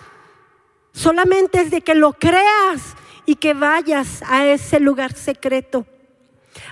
Solamente 0.91 1.61
es 1.61 1.69
de 1.69 1.81
que 1.81 1.93
lo 1.93 2.13
creas 2.13 2.95
y 3.27 3.35
que 3.35 3.53
vayas 3.53 4.23
a 4.25 4.47
ese 4.47 4.79
lugar 4.79 5.13
secreto. 5.13 5.85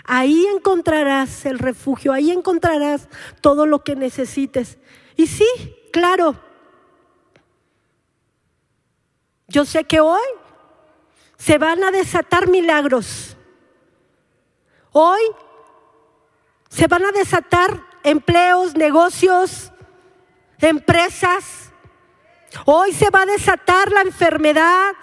Ahí 0.04 0.48
encontrarás 0.48 1.46
el 1.46 1.60
refugio, 1.60 2.12
ahí 2.12 2.32
encontrarás 2.32 3.08
todo 3.40 3.68
lo 3.68 3.84
que 3.84 3.96
necesites. 3.96 4.80
Y 5.16 5.28
sí, 5.28 5.46
claro, 5.94 6.42
yo 9.48 9.64
sé 9.64 9.84
que 9.84 10.00
hoy 10.00 10.28
se 11.38 11.60
van 11.60 11.84
a 11.84 11.92
desatar 11.92 12.48
milagros. 12.48 13.38
Hoy 14.92 15.22
se 16.70 16.88
van 16.88 17.06
a 17.06 17.12
desatar 17.12 17.84
empleos, 18.04 18.76
negocios, 18.76 19.72
empresas. 20.60 21.72
Hoy 22.66 22.94
se 22.94 23.10
va 23.10 23.24
a 23.24 23.26
desatar 23.26 23.92
la 23.92 24.02
enfermedad, 24.02 24.94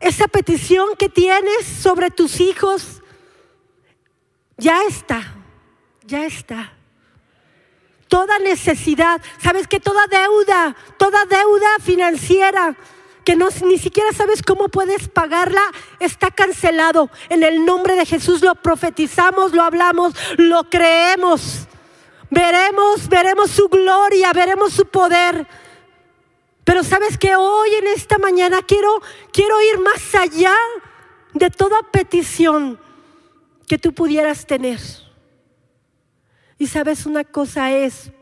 esa 0.00 0.28
petición 0.28 0.90
que 0.98 1.08
tienes 1.08 1.66
sobre 1.66 2.10
tus 2.10 2.40
hijos. 2.40 3.02
Ya 4.56 4.82
está, 4.84 5.34
ya 6.04 6.24
está. 6.24 6.72
Toda 8.08 8.38
necesidad, 8.38 9.20
sabes 9.42 9.66
que 9.66 9.80
toda 9.80 10.06
deuda, 10.06 10.76
toda 10.96 11.24
deuda 11.24 11.68
financiera, 11.82 12.76
que 13.26 13.34
no, 13.34 13.48
ni 13.64 13.76
siquiera 13.76 14.12
sabes 14.12 14.40
cómo 14.40 14.68
puedes 14.68 15.08
pagarla, 15.08 15.60
está 15.98 16.30
cancelado. 16.30 17.10
En 17.28 17.42
el 17.42 17.64
nombre 17.64 17.96
de 17.96 18.06
Jesús 18.06 18.40
lo 18.40 18.54
profetizamos, 18.54 19.52
lo 19.52 19.64
hablamos, 19.64 20.14
lo 20.36 20.70
creemos. 20.70 21.66
Veremos, 22.30 23.08
veremos 23.08 23.50
su 23.50 23.66
gloria, 23.68 24.32
veremos 24.32 24.74
su 24.74 24.86
poder. 24.86 25.44
Pero 26.62 26.84
sabes 26.84 27.18
que 27.18 27.34
hoy 27.34 27.74
en 27.74 27.88
esta 27.88 28.16
mañana 28.18 28.60
quiero, 28.62 29.02
quiero 29.32 29.60
ir 29.60 29.80
más 29.80 30.14
allá 30.14 30.54
de 31.34 31.50
toda 31.50 31.82
petición 31.90 32.78
que 33.66 33.76
tú 33.76 33.92
pudieras 33.92 34.46
tener. 34.46 34.78
Y 36.58 36.68
sabes 36.68 37.06
una 37.06 37.24
cosa 37.24 37.72
es, 37.72 38.12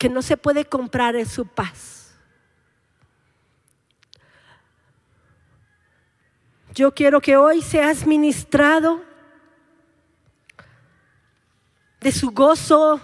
que 0.00 0.08
no 0.08 0.22
se 0.22 0.38
puede 0.38 0.64
comprar 0.64 1.14
en 1.14 1.26
su 1.26 1.46
paz. 1.46 2.14
Yo 6.74 6.94
quiero 6.94 7.20
que 7.20 7.36
hoy 7.36 7.60
seas 7.60 8.06
ministrado 8.06 9.02
de 12.00 12.12
su 12.12 12.30
gozo, 12.30 12.98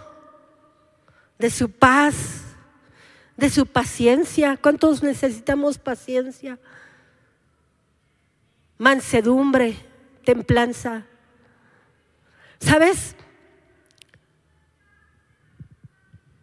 de 1.38 1.50
su 1.50 1.70
paz, 1.70 2.44
de 3.36 3.50
su 3.50 3.66
paciencia. 3.66 4.56
¿Cuántos 4.56 5.02
necesitamos 5.02 5.76
paciencia? 5.76 6.58
Mansedumbre, 8.78 9.76
templanza. 10.24 11.04
¿Sabes? 12.58 13.14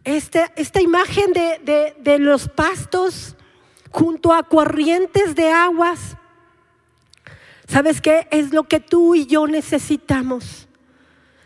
Esta 0.04 0.82
imagen 0.82 1.32
de, 1.34 1.96
de 1.98 2.20
los 2.20 2.50
pastos 2.50 3.36
junto 3.92 4.34
a 4.34 4.44
corrientes 4.44 5.36
de 5.36 5.50
aguas, 5.50 6.18
¿sabes 7.68 8.02
qué? 8.02 8.28
Es 8.32 8.52
lo 8.52 8.64
que 8.64 8.80
tú 8.80 9.16
y 9.16 9.26
yo 9.28 9.48
necesitamos. 9.48 10.68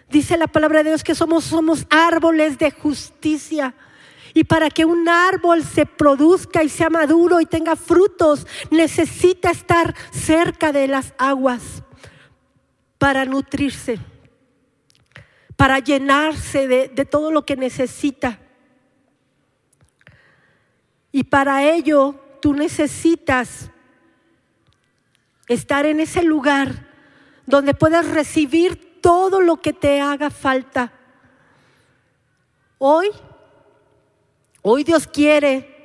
Dice 0.10 0.38
la 0.38 0.48
palabra 0.48 0.84
de 0.84 0.92
Dios 0.92 1.04
que 1.04 1.16
somos, 1.16 1.44
somos 1.44 1.86
árboles 1.90 2.58
de 2.58 2.72
justicia. 2.72 3.76
Y 4.34 4.46
para 4.46 4.70
que 4.70 4.86
un 4.86 5.10
árbol 5.10 5.64
se 5.64 5.86
produzca 5.86 6.64
y 6.64 6.70
sea 6.70 6.90
maduro 6.90 7.42
y 7.42 7.46
tenga 7.46 7.76
frutos, 7.76 8.48
necesita 8.72 9.50
estar 9.52 9.96
cerca 10.12 10.72
de 10.72 10.88
las 10.88 11.14
aguas 11.18 11.84
para 12.98 13.26
nutrirse, 13.26 14.00
para 15.56 15.80
llenarse 15.80 16.68
de, 16.68 16.88
de 16.88 17.06
todo 17.06 17.32
lo 17.32 17.46
que 17.46 17.58
necesita. 17.58 18.40
Y 21.18 21.24
para 21.24 21.64
ello 21.64 22.14
tú 22.44 22.54
necesitas 22.54 23.72
estar 25.48 25.88
en 25.88 26.00
ese 26.00 26.22
lugar 26.22 26.86
donde 27.48 27.74
puedas 27.74 28.08
recibir 28.08 29.02
todo 29.02 29.42
lo 29.42 29.58
que 29.58 29.74
te 29.74 30.00
haga 30.00 30.30
falta. 30.30 30.94
Hoy, 32.78 33.10
hoy 34.62 34.84
Dios 34.84 35.08
quiere 35.08 35.76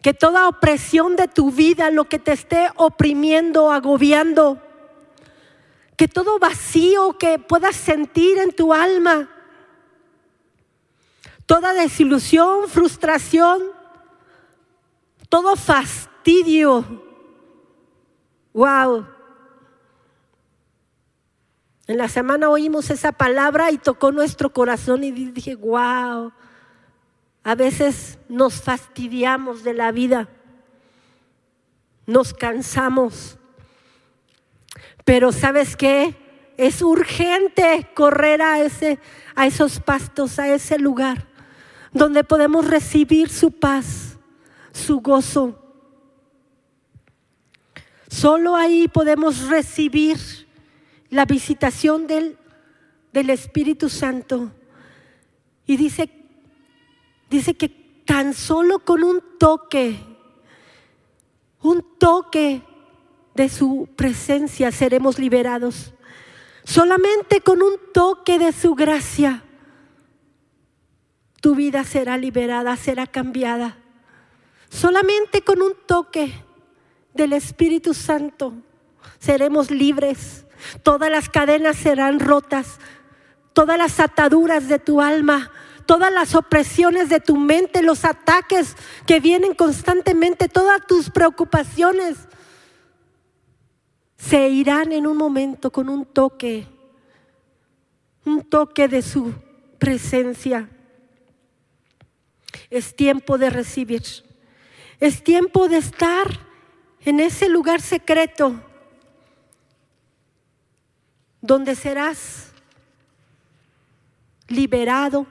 que 0.00 0.14
toda 0.14 0.46
opresión 0.46 1.16
de 1.16 1.26
tu 1.26 1.50
vida, 1.50 1.90
lo 1.90 2.04
que 2.04 2.20
te 2.20 2.30
esté 2.30 2.68
oprimiendo, 2.76 3.72
agobiando, 3.72 4.62
que 5.96 6.06
todo 6.06 6.38
vacío 6.38 7.18
que 7.18 7.40
puedas 7.40 7.74
sentir 7.74 8.38
en 8.38 8.52
tu 8.52 8.72
alma, 8.72 9.33
toda 11.46 11.74
desilusión, 11.74 12.68
frustración, 12.68 13.62
todo 15.28 15.56
fastidio. 15.56 17.02
Wow. 18.52 19.06
En 21.86 21.98
la 21.98 22.08
semana 22.08 22.48
oímos 22.48 22.90
esa 22.90 23.12
palabra 23.12 23.70
y 23.70 23.78
tocó 23.78 24.10
nuestro 24.10 24.52
corazón 24.52 25.04
y 25.04 25.10
dije, 25.10 25.54
wow. 25.54 26.32
A 27.42 27.54
veces 27.54 28.18
nos 28.28 28.62
fastidiamos 28.62 29.64
de 29.64 29.74
la 29.74 29.92
vida, 29.92 30.30
nos 32.06 32.32
cansamos. 32.32 33.36
Pero 35.04 35.30
¿sabes 35.30 35.76
qué? 35.76 36.16
Es 36.56 36.80
urgente 36.80 37.90
correr 37.94 38.40
a, 38.40 38.60
ese, 38.60 38.98
a 39.34 39.46
esos 39.46 39.78
pastos, 39.80 40.38
a 40.38 40.48
ese 40.48 40.78
lugar 40.78 41.33
donde 41.94 42.24
podemos 42.24 42.66
recibir 42.66 43.30
su 43.30 43.52
paz, 43.52 44.18
su 44.72 45.00
gozo. 45.00 45.60
Solo 48.08 48.56
ahí 48.56 48.88
podemos 48.88 49.48
recibir 49.48 50.18
la 51.08 51.24
visitación 51.24 52.06
del, 52.06 52.36
del 53.12 53.30
Espíritu 53.30 53.88
Santo. 53.88 54.50
Y 55.66 55.76
dice, 55.76 56.10
dice 57.30 57.54
que 57.54 57.68
tan 58.04 58.34
solo 58.34 58.80
con 58.80 59.04
un 59.04 59.22
toque, 59.38 59.96
un 61.62 61.84
toque 61.98 62.62
de 63.34 63.48
su 63.48 63.88
presencia 63.96 64.72
seremos 64.72 65.18
liberados. 65.18 65.94
Solamente 66.64 67.40
con 67.40 67.62
un 67.62 67.74
toque 67.92 68.38
de 68.38 68.52
su 68.52 68.74
gracia, 68.74 69.44
tu 71.44 71.54
vida 71.54 71.84
será 71.84 72.16
liberada, 72.16 72.74
será 72.74 73.06
cambiada. 73.06 73.76
Solamente 74.70 75.42
con 75.42 75.60
un 75.60 75.74
toque 75.86 76.32
del 77.12 77.34
Espíritu 77.34 77.92
Santo 77.92 78.54
seremos 79.18 79.70
libres. 79.70 80.46
Todas 80.82 81.10
las 81.10 81.28
cadenas 81.28 81.76
serán 81.76 82.18
rotas, 82.18 82.78
todas 83.52 83.76
las 83.76 84.00
ataduras 84.00 84.68
de 84.68 84.78
tu 84.78 85.02
alma 85.02 85.50
todas 85.84 86.10
las 86.10 86.34
opresiones 86.34 87.10
de 87.10 87.20
tu 87.20 87.36
mente, 87.36 87.82
los 87.82 88.06
ataques 88.06 88.74
que 89.06 89.20
vienen 89.20 89.52
constantemente, 89.52 90.48
todas 90.48 90.86
tus 90.86 91.10
preocupaciones, 91.10 92.16
se 94.16 94.48
irán 94.48 94.92
en 94.92 95.06
un 95.06 95.18
momento 95.18 95.70
con 95.70 95.90
un 95.90 96.06
toque, 96.06 96.66
un 98.24 98.44
toque 98.44 98.88
de 98.88 99.02
su 99.02 99.34
presencia. 99.78 100.70
Es 102.74 102.96
tiempo 102.96 103.38
de 103.38 103.50
recibir, 103.50 104.02
es 104.98 105.22
tiempo 105.22 105.68
de 105.68 105.76
estar 105.76 106.26
en 107.04 107.20
ese 107.20 107.48
lugar 107.48 107.80
secreto 107.80 108.60
donde 111.40 111.76
serás 111.76 112.52
liberado, 114.48 115.24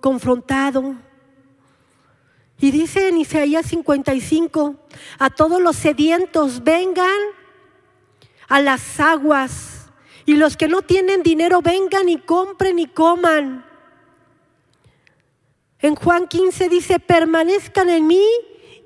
confrontado. 0.00 0.94
Y 2.58 2.70
dice 2.70 3.08
en 3.08 3.18
Isaías 3.18 3.66
55, 3.66 4.76
a 5.18 5.28
todos 5.28 5.60
los 5.60 5.76
sedientos 5.76 6.64
vengan 6.64 7.20
a 8.48 8.62
las 8.62 8.98
aguas 8.98 9.90
y 10.24 10.36
los 10.36 10.56
que 10.56 10.68
no 10.68 10.80
tienen 10.80 11.22
dinero 11.22 11.60
vengan 11.60 12.08
y 12.08 12.16
compren 12.16 12.78
y 12.78 12.86
coman. 12.86 13.65
En 15.86 15.94
Juan 15.94 16.26
15 16.26 16.68
dice, 16.68 16.98
permanezcan 16.98 17.88
en 17.90 18.08
mí 18.08 18.26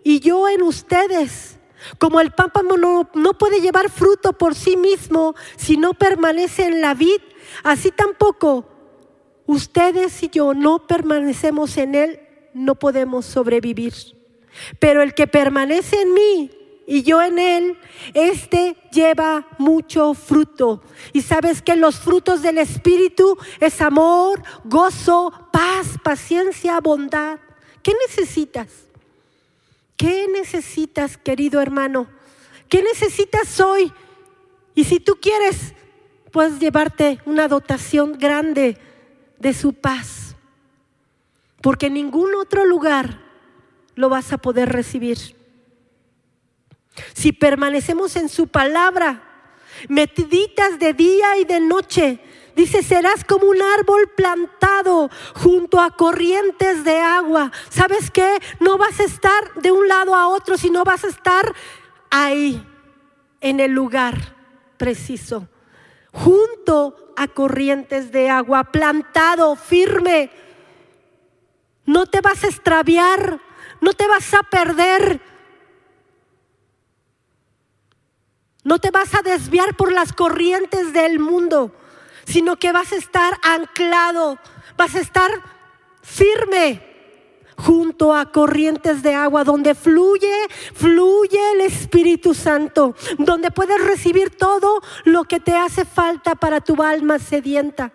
y 0.05 0.21
yo 0.21 0.47
en 0.51 0.61
ustedes. 0.61 1.59
Como 1.99 2.21
el 2.21 2.31
pámpano 2.31 2.77
no, 2.77 3.09
no, 3.15 3.39
puede 3.39 3.63
llevar 3.63 3.89
fruto 3.89 4.35
por 4.35 4.55
sí 4.55 4.77
mismo 4.77 5.35
si 5.57 5.79
no 5.79 5.95
permanece 5.95 6.67
en 6.67 6.83
la 6.83 6.93
vid, 6.93 7.23
así 7.63 7.91
tampoco 7.91 8.69
ustedes 9.47 10.23
y 10.23 10.29
yo 10.29 10.53
no 10.53 10.87
permanecemos 10.87 11.79
en 11.79 11.95
Él, 11.95 12.21
no 12.53 12.75
podemos 12.75 13.25
sobrevivir. 13.25 13.95
Pero 14.79 15.01
el 15.01 15.15
que 15.15 15.27
permanece 15.27 16.03
en 16.03 16.13
mí 16.13 16.51
y 16.91 17.05
yo 17.05 17.23
en 17.23 17.39
Él, 17.39 17.79
este 18.15 18.77
lleva 18.91 19.47
mucho 19.59 20.13
fruto. 20.13 20.83
Y 21.13 21.23
sabes 21.23 21.63
que 21.63 21.77
los 21.77 22.01
frutos 22.01 22.43
del 22.43 22.59
Espíritu 22.59 23.39
es 23.61 23.81
amor, 23.81 24.43
gozo, 24.65 25.33
paz, 25.53 25.87
paciencia, 26.03 26.81
bondad. 26.81 27.39
¿Qué 27.85 27.93
necesitas? 28.09 28.67
¿Qué 29.97 30.27
necesitas, 30.33 31.17
querido 31.17 31.61
hermano? 31.61 32.09
¿Qué 32.69 32.83
necesitas 32.83 33.61
hoy? 33.61 33.93
Y 34.75 34.83
si 34.83 34.99
tú 34.99 35.17
quieres, 35.23 35.75
puedes 36.33 36.59
llevarte 36.59 37.21
una 37.25 37.47
dotación 37.47 38.19
grande 38.19 38.77
de 39.39 39.55
su 39.55 39.75
paz, 39.75 40.35
porque 41.63 41.87
en 41.87 41.95
ningún 41.95 42.35
otro 42.35 42.65
lugar 42.65 43.21
lo 43.95 44.09
vas 44.09 44.33
a 44.33 44.39
poder 44.39 44.71
recibir. 44.71 45.39
Si 47.13 47.33
permanecemos 47.33 48.17
en 48.17 48.29
su 48.29 48.49
palabra, 48.49 49.23
meditas 49.89 50.79
de 50.79 50.93
día 50.93 51.39
y 51.39 51.45
de 51.45 51.61
noche, 51.61 52.21
dice, 52.57 52.83
serás 52.83 53.25
como 53.25 53.47
un 53.47 53.61
árbol 53.63 54.11
plantado 54.17 55.11
junto 55.35 55.81
a 55.81 55.97
corrientes 55.97 56.85
de 56.85 56.99
agua. 56.99 57.53
¿Sabes 57.69 58.11
qué? 58.11 58.39
No 58.59 58.79
vas 58.79 59.01
a 59.01 59.05
estar 59.05 59.55
de 59.55 59.73
un 59.73 59.89
lado 59.89 60.15
a 60.15 60.29
otro, 60.29 60.57
sino 60.57 60.85
vas 60.85 61.05
a 61.05 61.09
estar 61.09 61.55
ahí, 62.11 62.67
en 63.41 63.61
el 63.61 63.73
lugar 63.73 64.37
preciso, 64.77 65.49
junto 66.13 67.13
a 67.17 67.29
corrientes 67.29 68.13
de 68.13 68.29
agua, 68.29 68.65
plantado, 68.65 69.57
firme. 69.57 70.31
No 71.85 72.07
te 72.07 72.21
vas 72.21 72.45
a 72.45 72.49
extraviar, 72.49 73.41
no 73.81 73.93
te 73.93 74.07
vas 74.07 74.33
a 74.35 74.43
perder. 74.43 75.21
No 78.65 78.79
te 78.79 78.91
vas 78.91 79.15
a 79.15 79.23
desviar 79.23 79.77
por 79.77 79.93
las 79.93 80.13
corrientes 80.13 80.93
del 80.93 81.19
mundo, 81.19 81.73
sino 82.27 82.57
que 82.57 82.73
vas 82.73 82.93
a 82.93 82.97
estar 82.97 83.39
anclado, 83.43 84.39
vas 84.77 84.95
a 84.95 85.01
estar 85.01 85.31
firme 86.03 86.87
junto 87.57 88.15
a 88.15 88.33
corrientes 88.33 89.03
de 89.03 89.15
agua, 89.15 89.45
donde 89.45 89.75
fluye, 89.75 90.33
fluye 90.75 91.53
el 91.53 91.61
Espíritu 91.63 92.35
Santo, 92.35 92.95
donde 93.19 93.51
puedes 93.51 93.83
recibir 93.85 94.31
todo 94.31 94.81
lo 95.05 95.25
que 95.25 95.41
te 95.41 95.55
hace 95.57 95.85
falta 95.85 96.35
para 96.35 96.61
tu 96.61 96.83
alma 96.83 97.19
sedienta 97.19 97.93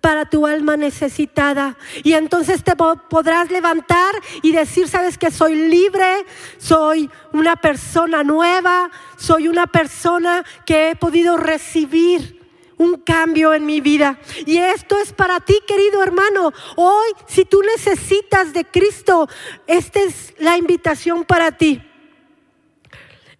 para 0.00 0.28
tu 0.28 0.46
alma 0.46 0.76
necesitada. 0.76 1.76
Y 2.02 2.14
entonces 2.14 2.64
te 2.64 2.74
podrás 2.76 3.50
levantar 3.50 4.14
y 4.42 4.52
decir, 4.52 4.88
sabes 4.88 5.18
que 5.18 5.30
soy 5.30 5.54
libre, 5.54 6.24
soy 6.58 7.10
una 7.32 7.56
persona 7.56 8.24
nueva, 8.24 8.90
soy 9.16 9.48
una 9.48 9.66
persona 9.66 10.44
que 10.64 10.90
he 10.90 10.96
podido 10.96 11.36
recibir 11.36 12.40
un 12.78 12.96
cambio 12.96 13.52
en 13.52 13.66
mi 13.66 13.80
vida. 13.82 14.18
Y 14.46 14.56
esto 14.56 14.98
es 14.98 15.12
para 15.12 15.40
ti, 15.40 15.58
querido 15.66 16.02
hermano. 16.02 16.52
Hoy, 16.76 17.10
si 17.26 17.44
tú 17.44 17.60
necesitas 17.62 18.54
de 18.54 18.64
Cristo, 18.64 19.28
esta 19.66 20.00
es 20.00 20.34
la 20.38 20.56
invitación 20.56 21.24
para 21.24 21.52
ti. 21.52 21.82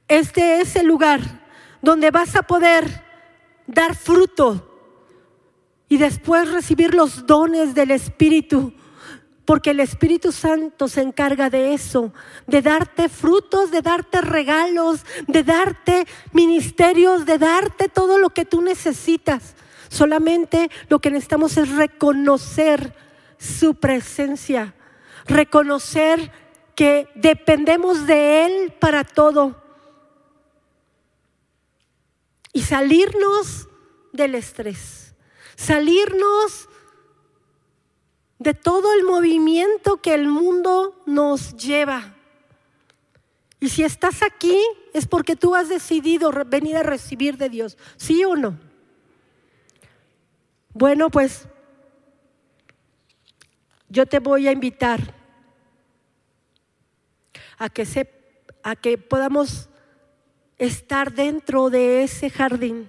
Este 0.09 0.61
es 0.61 0.77
el 0.77 0.87
lugar 0.87 1.21
donde 1.81 2.11
vas 2.11 2.37
a 2.37 2.43
poder 2.43 3.03
dar 3.67 3.97
fruto 3.97 4.70
y 5.91 5.99
después 5.99 6.51
recibir 6.51 6.95
los 6.95 7.27
dones 7.27 7.75
del 7.75 7.91
Espíritu 7.91 8.73
porque 9.45 9.71
el 9.71 9.81
Espíritu 9.81 10.31
Santo 10.31 10.87
se 10.87 11.03
encarga 11.03 11.51
de 11.51 11.75
eso, 11.75 12.13
de 12.47 12.63
darte 12.63 13.09
frutos, 13.09 13.73
de 13.73 13.83
darte 13.83 14.21
regalos, 14.21 15.05
de 15.27 15.43
darte 15.43 16.07
ministerios, 16.33 17.27
de 17.27 17.37
darte 17.37 17.89
todo 17.89 18.19
lo 18.19 18.31
que 18.31 18.45
tú 18.45 18.63
necesitas. 18.63 19.57
Solamente 19.89 20.71
lo 20.89 21.01
que 21.01 21.11
necesitamos 21.11 21.57
es 21.57 21.69
reconocer 21.69 22.95
su 23.39 23.75
presencia, 23.75 24.73
reconocer 25.27 26.31
que 26.77 27.09
dependemos 27.17 28.07
de 28.07 28.47
Él 28.47 28.73
para 28.79 29.03
todo 29.03 29.61
y 32.53 32.63
salirnos 32.63 33.67
del 34.13 34.37
estrés, 34.37 35.10
salirnos 35.61 36.69
de 38.39 38.55
todo 38.55 38.95
el 38.95 39.05
movimiento 39.05 39.99
que 39.99 40.15
el 40.15 40.27
mundo 40.27 41.03
nos 41.05 41.55
lleva. 41.55 42.15
Y 43.61 43.69
si 43.69 43.83
estás 43.83 44.23
aquí 44.23 44.59
es 44.95 45.07
porque 45.07 45.37
tú 45.37 45.55
has 45.55 45.69
decidido 45.69 46.33
venir 46.47 46.79
a 46.79 46.83
recibir 46.83 47.37
de 47.37 47.51
Dios, 47.51 47.77
¿sí 47.99 48.25
o 48.25 48.37
no? 48.37 48.59
Bueno, 50.73 51.11
pues 51.11 51.47
yo 53.91 54.07
te 54.07 54.19
voy 54.19 54.49
a 54.49 54.53
invitar 54.53 55.15
a 57.59 57.69
que, 57.69 57.85
se, 57.85 58.11
a 58.63 58.77
que 58.77 58.97
podamos 58.97 59.69
estar 60.57 61.13
dentro 61.13 61.69
de 61.69 62.05
ese 62.05 62.31
jardín. 62.31 62.89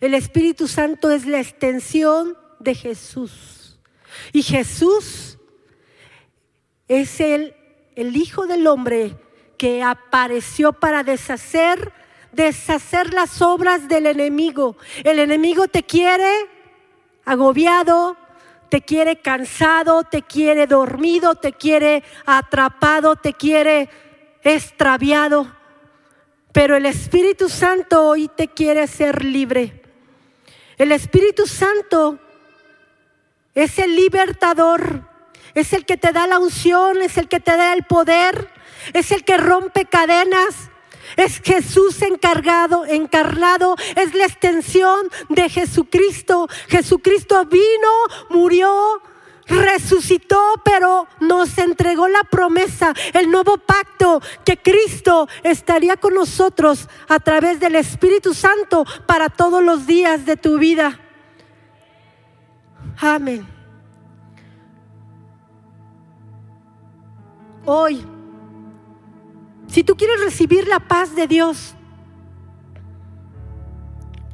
El 0.00 0.14
Espíritu 0.14 0.68
Santo 0.68 1.10
es 1.10 1.26
la 1.26 1.40
extensión 1.40 2.36
de 2.58 2.74
Jesús. 2.74 3.78
Y 4.32 4.42
Jesús 4.42 5.38
es 6.88 7.20
el, 7.20 7.54
el 7.96 8.16
Hijo 8.16 8.46
del 8.46 8.66
Hombre 8.66 9.16
que 9.56 9.82
apareció 9.82 10.72
para 10.72 11.04
deshacer, 11.04 11.92
deshacer 12.32 13.14
las 13.14 13.40
obras 13.42 13.88
del 13.88 14.06
enemigo. 14.06 14.76
El 15.04 15.18
enemigo 15.18 15.68
te 15.68 15.82
quiere 15.82 16.30
agobiado, 17.24 18.16
te 18.68 18.82
quiere 18.82 19.20
cansado, 19.20 20.02
te 20.04 20.22
quiere 20.22 20.66
dormido, 20.66 21.34
te 21.34 21.52
quiere 21.52 22.02
atrapado, 22.24 23.16
te 23.16 23.34
quiere 23.34 23.88
extraviado. 24.42 25.54
Pero 26.52 26.76
el 26.76 26.86
Espíritu 26.86 27.48
Santo 27.48 28.08
hoy 28.08 28.28
te 28.28 28.48
quiere 28.48 28.86
ser 28.86 29.24
libre. 29.24 29.81
El 30.82 30.90
Espíritu 30.90 31.46
Santo 31.46 32.18
es 33.54 33.78
el 33.78 33.94
libertador, 33.94 35.08
es 35.54 35.72
el 35.74 35.86
que 35.86 35.96
te 35.96 36.10
da 36.10 36.26
la 36.26 36.40
unción, 36.40 37.00
es 37.02 37.18
el 37.18 37.28
que 37.28 37.38
te 37.38 37.56
da 37.56 37.72
el 37.72 37.84
poder, 37.84 38.48
es 38.92 39.12
el 39.12 39.22
que 39.22 39.36
rompe 39.36 39.84
cadenas. 39.84 40.70
Es 41.16 41.40
Jesús 41.40 42.02
encargado, 42.02 42.84
encarnado, 42.84 43.76
es 43.94 44.12
la 44.14 44.24
extensión 44.24 45.08
de 45.28 45.48
Jesucristo. 45.48 46.48
Jesucristo 46.66 47.44
vino, 47.44 47.92
murió, 48.30 49.00
resucitó, 49.46 50.40
pero 50.64 51.06
nos 51.20 51.56
entregó 51.58 52.08
la 52.08 52.24
promesa, 52.24 52.94
el 53.12 53.30
nuevo 53.30 53.58
pacto, 53.58 54.20
que 54.44 54.56
Cristo 54.56 55.28
estaría 55.42 55.96
con 55.96 56.14
nosotros 56.14 56.88
a 57.08 57.18
través 57.20 57.60
del 57.60 57.76
Espíritu 57.76 58.34
Santo 58.34 58.84
para 59.06 59.28
todos 59.28 59.62
los 59.62 59.86
días 59.86 60.24
de 60.24 60.36
tu 60.36 60.58
vida. 60.58 60.98
Amén. 62.98 63.46
Hoy, 67.64 68.04
si 69.68 69.84
tú 69.84 69.96
quieres 69.96 70.20
recibir 70.20 70.66
la 70.66 70.80
paz 70.80 71.14
de 71.14 71.26
Dios, 71.26 71.74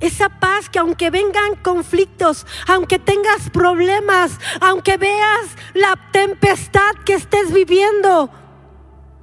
esa 0.01 0.29
paz 0.29 0.69
que 0.69 0.79
aunque 0.79 1.11
vengan 1.11 1.57
conflictos, 1.63 2.47
aunque 2.67 2.99
tengas 2.99 3.51
problemas, 3.51 4.39
aunque 4.61 4.97
veas 4.97 5.57
la 5.75 5.99
tempestad 6.13 6.95
que 7.05 7.15
estés 7.15 7.53
viviendo, 7.53 8.31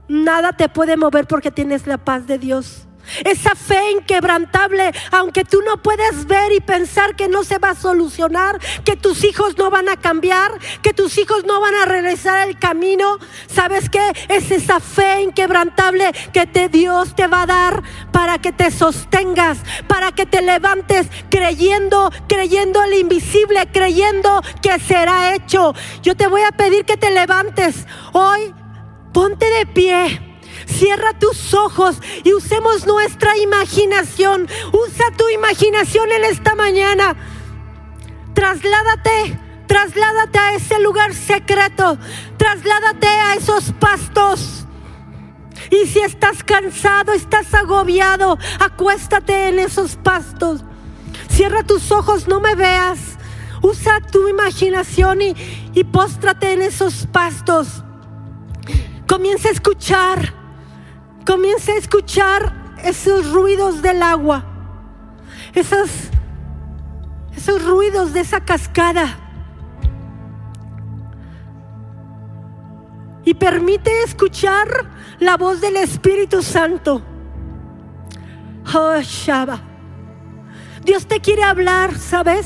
nada 0.08 0.54
te 0.54 0.70
puede 0.70 0.98
mover 0.98 1.28
porque 1.28 1.52
tienes 1.52 1.88
la 1.88 1.98
paz 1.98 2.28
de 2.28 2.38
Dios. 2.38 2.85
Esa 3.24 3.56
fe 3.56 3.91
inquebrantable, 3.91 4.91
aunque 5.12 5.44
tú 5.46 5.62
no 5.62 5.82
puedes 5.82 6.26
ver 6.26 6.52
y 6.52 6.60
pensar 6.60 7.15
que 7.15 7.28
no 7.28 7.44
se 7.44 7.58
va 7.58 7.72
a 7.72 7.76
solucionar, 7.76 8.60
que 8.84 8.96
tus 8.96 9.24
hijos 9.24 9.58
no 9.58 9.70
van 9.70 9.89
a 9.89 9.98
cambiar, 9.98 10.52
que 10.82 10.94
tus 10.94 11.18
hijos 11.18 11.46
no 11.46 11.60
van 11.60 11.76
a 11.76 11.86
regresar 11.86 12.38
al 12.38 12.60
camino. 12.60 13.18
¿Sabes 13.48 13.89
qué? 13.89 14.12
Es 14.30 14.52
esa 14.52 14.80
fe 14.80 15.22
inquebrantable 15.22 16.12
que 16.34 16.46
te, 16.46 16.70
Dios 16.70 17.15
te 17.15 17.28
va 17.28 17.44
a 17.44 17.46
dar 17.46 17.84
para 18.12 18.39
que 18.39 18.52
te 18.52 18.72
sostengas, 18.72 19.60
para 19.88 20.12
que 20.12 20.26
te 20.26 20.41
levantes 20.41 21.08
creyendo, 21.30 22.12
creyendo 22.28 22.84
el 22.84 22.94
invisible, 22.94 23.68
creyendo 23.72 24.41
que 24.62 24.80
será 24.80 25.36
hecho. 25.36 25.74
Yo 26.02 26.15
te 26.15 26.28
voy 26.28 26.41
a 26.41 26.52
pedir 26.52 26.86
que 26.86 26.98
te 26.98 27.12
levantes 27.12 27.86
hoy. 28.13 28.54
Ponte 29.13 29.46
de 29.50 29.65
pie. 29.65 30.25
Cierra 30.65 31.13
tus 31.17 31.54
ojos 31.54 31.97
y 32.23 32.34
usemos 32.34 32.86
nuestra 32.86 33.38
imaginación. 33.38 34.47
Usa 34.73 35.12
tu 35.17 35.28
imaginación 35.30 36.12
en 36.12 36.25
esta 36.25 36.56
mañana. 36.56 37.15
Trasládate, 38.34 39.39
trasládate 39.67 40.39
a 40.39 40.54
ese 40.56 40.80
lugar 40.80 41.13
secreto. 41.13 41.97
Trasládate 42.38 43.08
a 43.08 43.36
esos 43.36 43.71
pastos. 43.80 44.65
Y 45.71 45.88
si 45.88 45.99
estás 45.99 46.43
cansado, 46.43 47.13
estás 47.13 47.54
agobiado, 47.54 48.38
acuéstate 48.60 49.49
en 49.49 49.60
esos 49.60 49.95
pastos. 49.95 50.63
Cierra 51.30 51.63
tus 51.63 51.91
ojos, 51.91 52.28
no 52.28 52.39
me 52.39 52.56
veas. 52.56 52.99
Usa 53.62 53.99
tu 53.99 54.28
imaginación 54.28 55.21
y, 55.21 55.36
y 55.73 55.84
póstrate 55.86 56.54
en 56.54 56.62
esos 56.62 57.08
pastos. 57.12 57.84
Comienza 59.08 59.49
a 59.49 59.51
escuchar 59.51 60.44
comienza 61.26 61.72
a 61.72 61.78
escuchar 61.78 62.76
esos 62.84 63.32
ruidos 63.32 63.82
del 63.82 64.04
agua, 64.04 64.46
esos, 65.54 65.90
esos 67.36 67.66
ruidos 67.66 68.14
de 68.14 68.22
esa 68.22 68.42
cascada. 68.42 69.20
Y 73.26 73.34
permite 73.34 74.04
escuchar 74.04 74.68
la 75.20 75.36
voz 75.36 75.60
del 75.60 75.78
Espíritu 75.78 76.44
Santo. 76.44 77.02
Oh, 78.74 79.02
Shaba. 79.02 79.60
Dios 80.84 81.08
te 81.08 81.20
quiere 81.20 81.44
hablar, 81.44 81.98
¿sabes? 81.98 82.46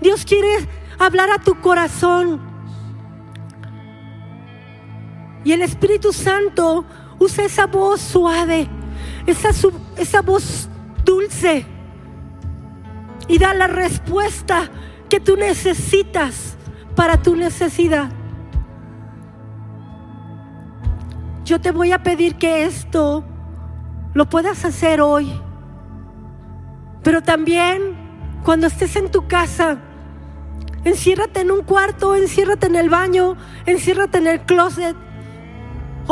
Dios 0.00 0.24
quiere 0.24 0.68
hablar 0.98 1.30
a 1.30 1.38
tu 1.38 1.60
corazón. 1.60 2.40
Y 5.44 5.52
el 5.52 5.62
Espíritu 5.62 6.12
Santo 6.12 6.84
Usa 7.22 7.44
esa 7.44 7.68
voz 7.68 8.00
suave, 8.00 8.68
esa, 9.28 9.50
esa 9.96 10.22
voz 10.22 10.68
dulce 11.04 11.64
y 13.28 13.38
da 13.38 13.54
la 13.54 13.68
respuesta 13.68 14.68
que 15.08 15.20
tú 15.20 15.36
necesitas 15.36 16.56
para 16.96 17.22
tu 17.22 17.36
necesidad. 17.36 18.10
Yo 21.44 21.60
te 21.60 21.70
voy 21.70 21.92
a 21.92 22.02
pedir 22.02 22.34
que 22.34 22.64
esto 22.64 23.24
lo 24.14 24.28
puedas 24.28 24.64
hacer 24.64 25.00
hoy, 25.00 25.32
pero 27.04 27.22
también 27.22 28.40
cuando 28.42 28.66
estés 28.66 28.96
en 28.96 29.12
tu 29.12 29.28
casa, 29.28 29.78
enciérrate 30.82 31.42
en 31.42 31.52
un 31.52 31.62
cuarto, 31.62 32.16
enciérrate 32.16 32.66
en 32.66 32.74
el 32.74 32.90
baño, 32.90 33.36
enciérrate 33.64 34.18
en 34.18 34.26
el 34.26 34.40
closet 34.40 34.96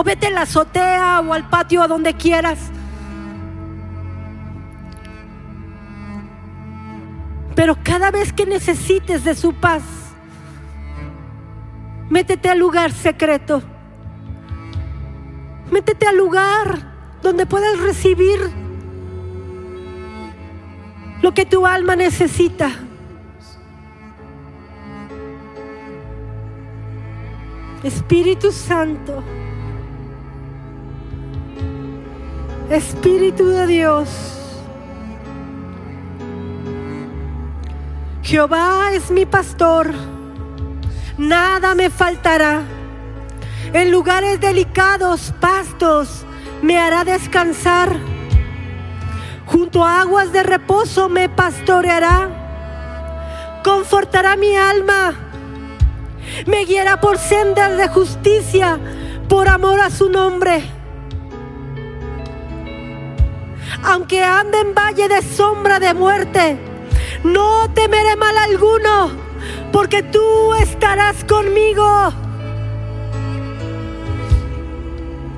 o 0.01 0.03
vete 0.03 0.29
a 0.29 0.31
la 0.31 0.43
azotea 0.43 1.21
o 1.21 1.35
al 1.35 1.51
patio 1.51 1.83
a 1.83 1.87
donde 1.87 2.15
quieras. 2.15 2.59
Pero 7.55 7.77
cada 7.83 8.11
vez 8.11 8.33
que 8.33 8.47
necesites 8.47 9.25
de 9.25 9.35
su 9.35 9.53
paz, 9.53 9.83
métete 12.09 12.49
al 12.49 12.59
lugar 12.59 12.93
secreto. 12.93 13.63
Métete 15.71 16.07
al 16.07 16.17
lugar 16.17 16.79
donde 17.21 17.45
puedas 17.45 17.79
recibir 17.81 18.41
lo 21.21 21.35
que 21.35 21.45
tu 21.45 21.67
alma 21.67 21.95
necesita. 21.95 22.71
Espíritu 27.85 28.51
Santo. 28.51 29.23
Espíritu 32.71 33.49
de 33.49 33.67
Dios. 33.67 34.09
Jehová 38.23 38.93
es 38.93 39.11
mi 39.11 39.27
pastor, 39.27 39.93
nada 41.19 41.75
me 41.75 41.91
faltará. 41.91 42.63
En 43.73 43.91
lugares 43.91 44.41
delicados, 44.41 45.35
pastos, 45.41 46.25
me 46.63 46.79
hará 46.79 47.03
descansar. 47.03 47.97
Junto 49.47 49.85
a 49.85 50.03
aguas 50.03 50.31
de 50.31 50.45
reposo 50.45 51.09
me 51.09 51.29
pastoreará. 51.29 52.29
Confortará 53.65 54.37
mi 54.37 54.55
alma. 54.55 55.17
Me 56.47 56.65
guiará 56.67 57.01
por 57.01 57.19
sendas 57.19 57.77
de 57.77 57.89
justicia, 57.89 58.79
por 59.29 59.49
amor 59.49 59.81
a 59.81 59.91
su 59.91 60.09
nombre 60.09 60.80
aunque 63.83 64.23
ande 64.23 64.61
en 64.61 64.75
valle 64.75 65.09
de 65.09 65.23
sombra 65.23 65.79
de 65.79 65.95
muerte, 65.95 66.59
no 67.25 67.71
temeré 67.73 68.17
mal 68.17 68.37
alguno, 68.37 69.11
porque 69.73 70.03
tú 70.03 70.55
estarás 70.55 71.25
conmigo. 71.25 72.13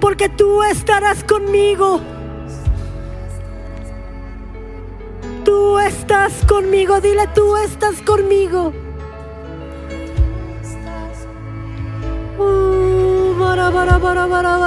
Porque 0.01 0.29
tú 0.29 0.63
estarás 0.63 1.23
conmigo. 1.25 2.01
Tú 5.45 5.79
estás 5.79 6.33
conmigo, 6.47 7.01
dile 7.01 7.29
tú 7.35 7.57
estás 7.57 8.01
conmigo. 8.03 8.73
Uh, 12.39 12.93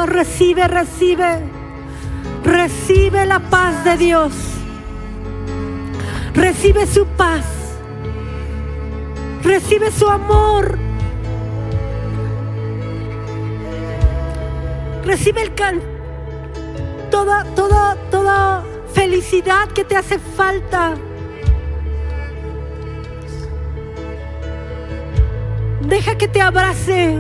recibe, 0.06 0.68
recibe. 0.68 1.55
Recibe 2.46 3.26
la 3.26 3.40
paz 3.40 3.84
de 3.84 3.98
Dios. 3.98 4.34
Recibe 6.34 6.88
su 6.88 7.06
paz. 7.06 7.46
Recibe 9.44 9.92
su 9.92 10.08
amor. 10.08 10.78
Recibe 15.04 15.42
el 15.42 15.54
can 15.54 15.96
toda, 17.16 17.46
toda, 17.56 17.96
toda 18.12 18.64
felicidad 18.94 19.70
que 19.70 19.86
te 19.86 19.96
hace 19.96 20.20
falta. 20.20 20.96
Deja 25.82 26.18
que 26.18 26.28
te 26.28 26.42
abrace. 26.42 27.18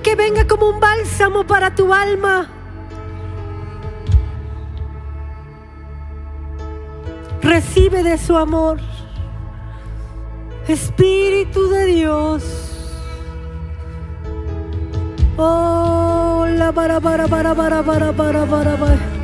Que 0.00 0.16
venga 0.16 0.46
como 0.48 0.68
un 0.68 0.80
bálsamo 0.80 1.46
para 1.46 1.74
tu 1.74 1.94
alma. 1.94 2.50
Recibe 7.40 8.02
de 8.02 8.18
su 8.18 8.36
amor. 8.36 8.80
Espíritu 10.66 11.68
de 11.68 11.86
Dios. 11.86 12.42
Oh, 15.36 16.46
la 16.48 16.72
para 16.72 17.00
para 17.00 17.28
para 17.28 17.54
para 17.54 17.82
para 17.82 18.12
para 18.12 18.46
para 18.46 18.76
para. 18.76 19.22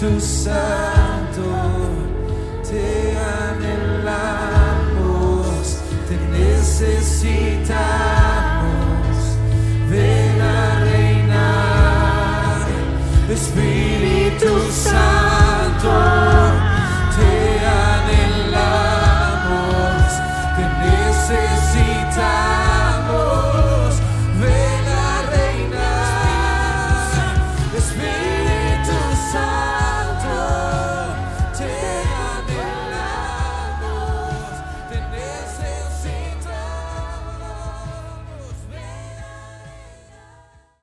Espíritu 0.00 0.18
Santo, 0.18 1.44
te 2.66 3.14
anhelamos, 3.52 4.56
te 6.08 6.16
necesitamos, 6.38 7.68
ven 9.90 10.40
a 10.40 10.80
reinar, 10.86 12.64
Espíritu 13.28 14.52
Santo, 14.72 15.92
te 17.14 17.32
anhelamos, 18.00 18.80
te 20.56 20.64
necesitamos. 20.88 22.79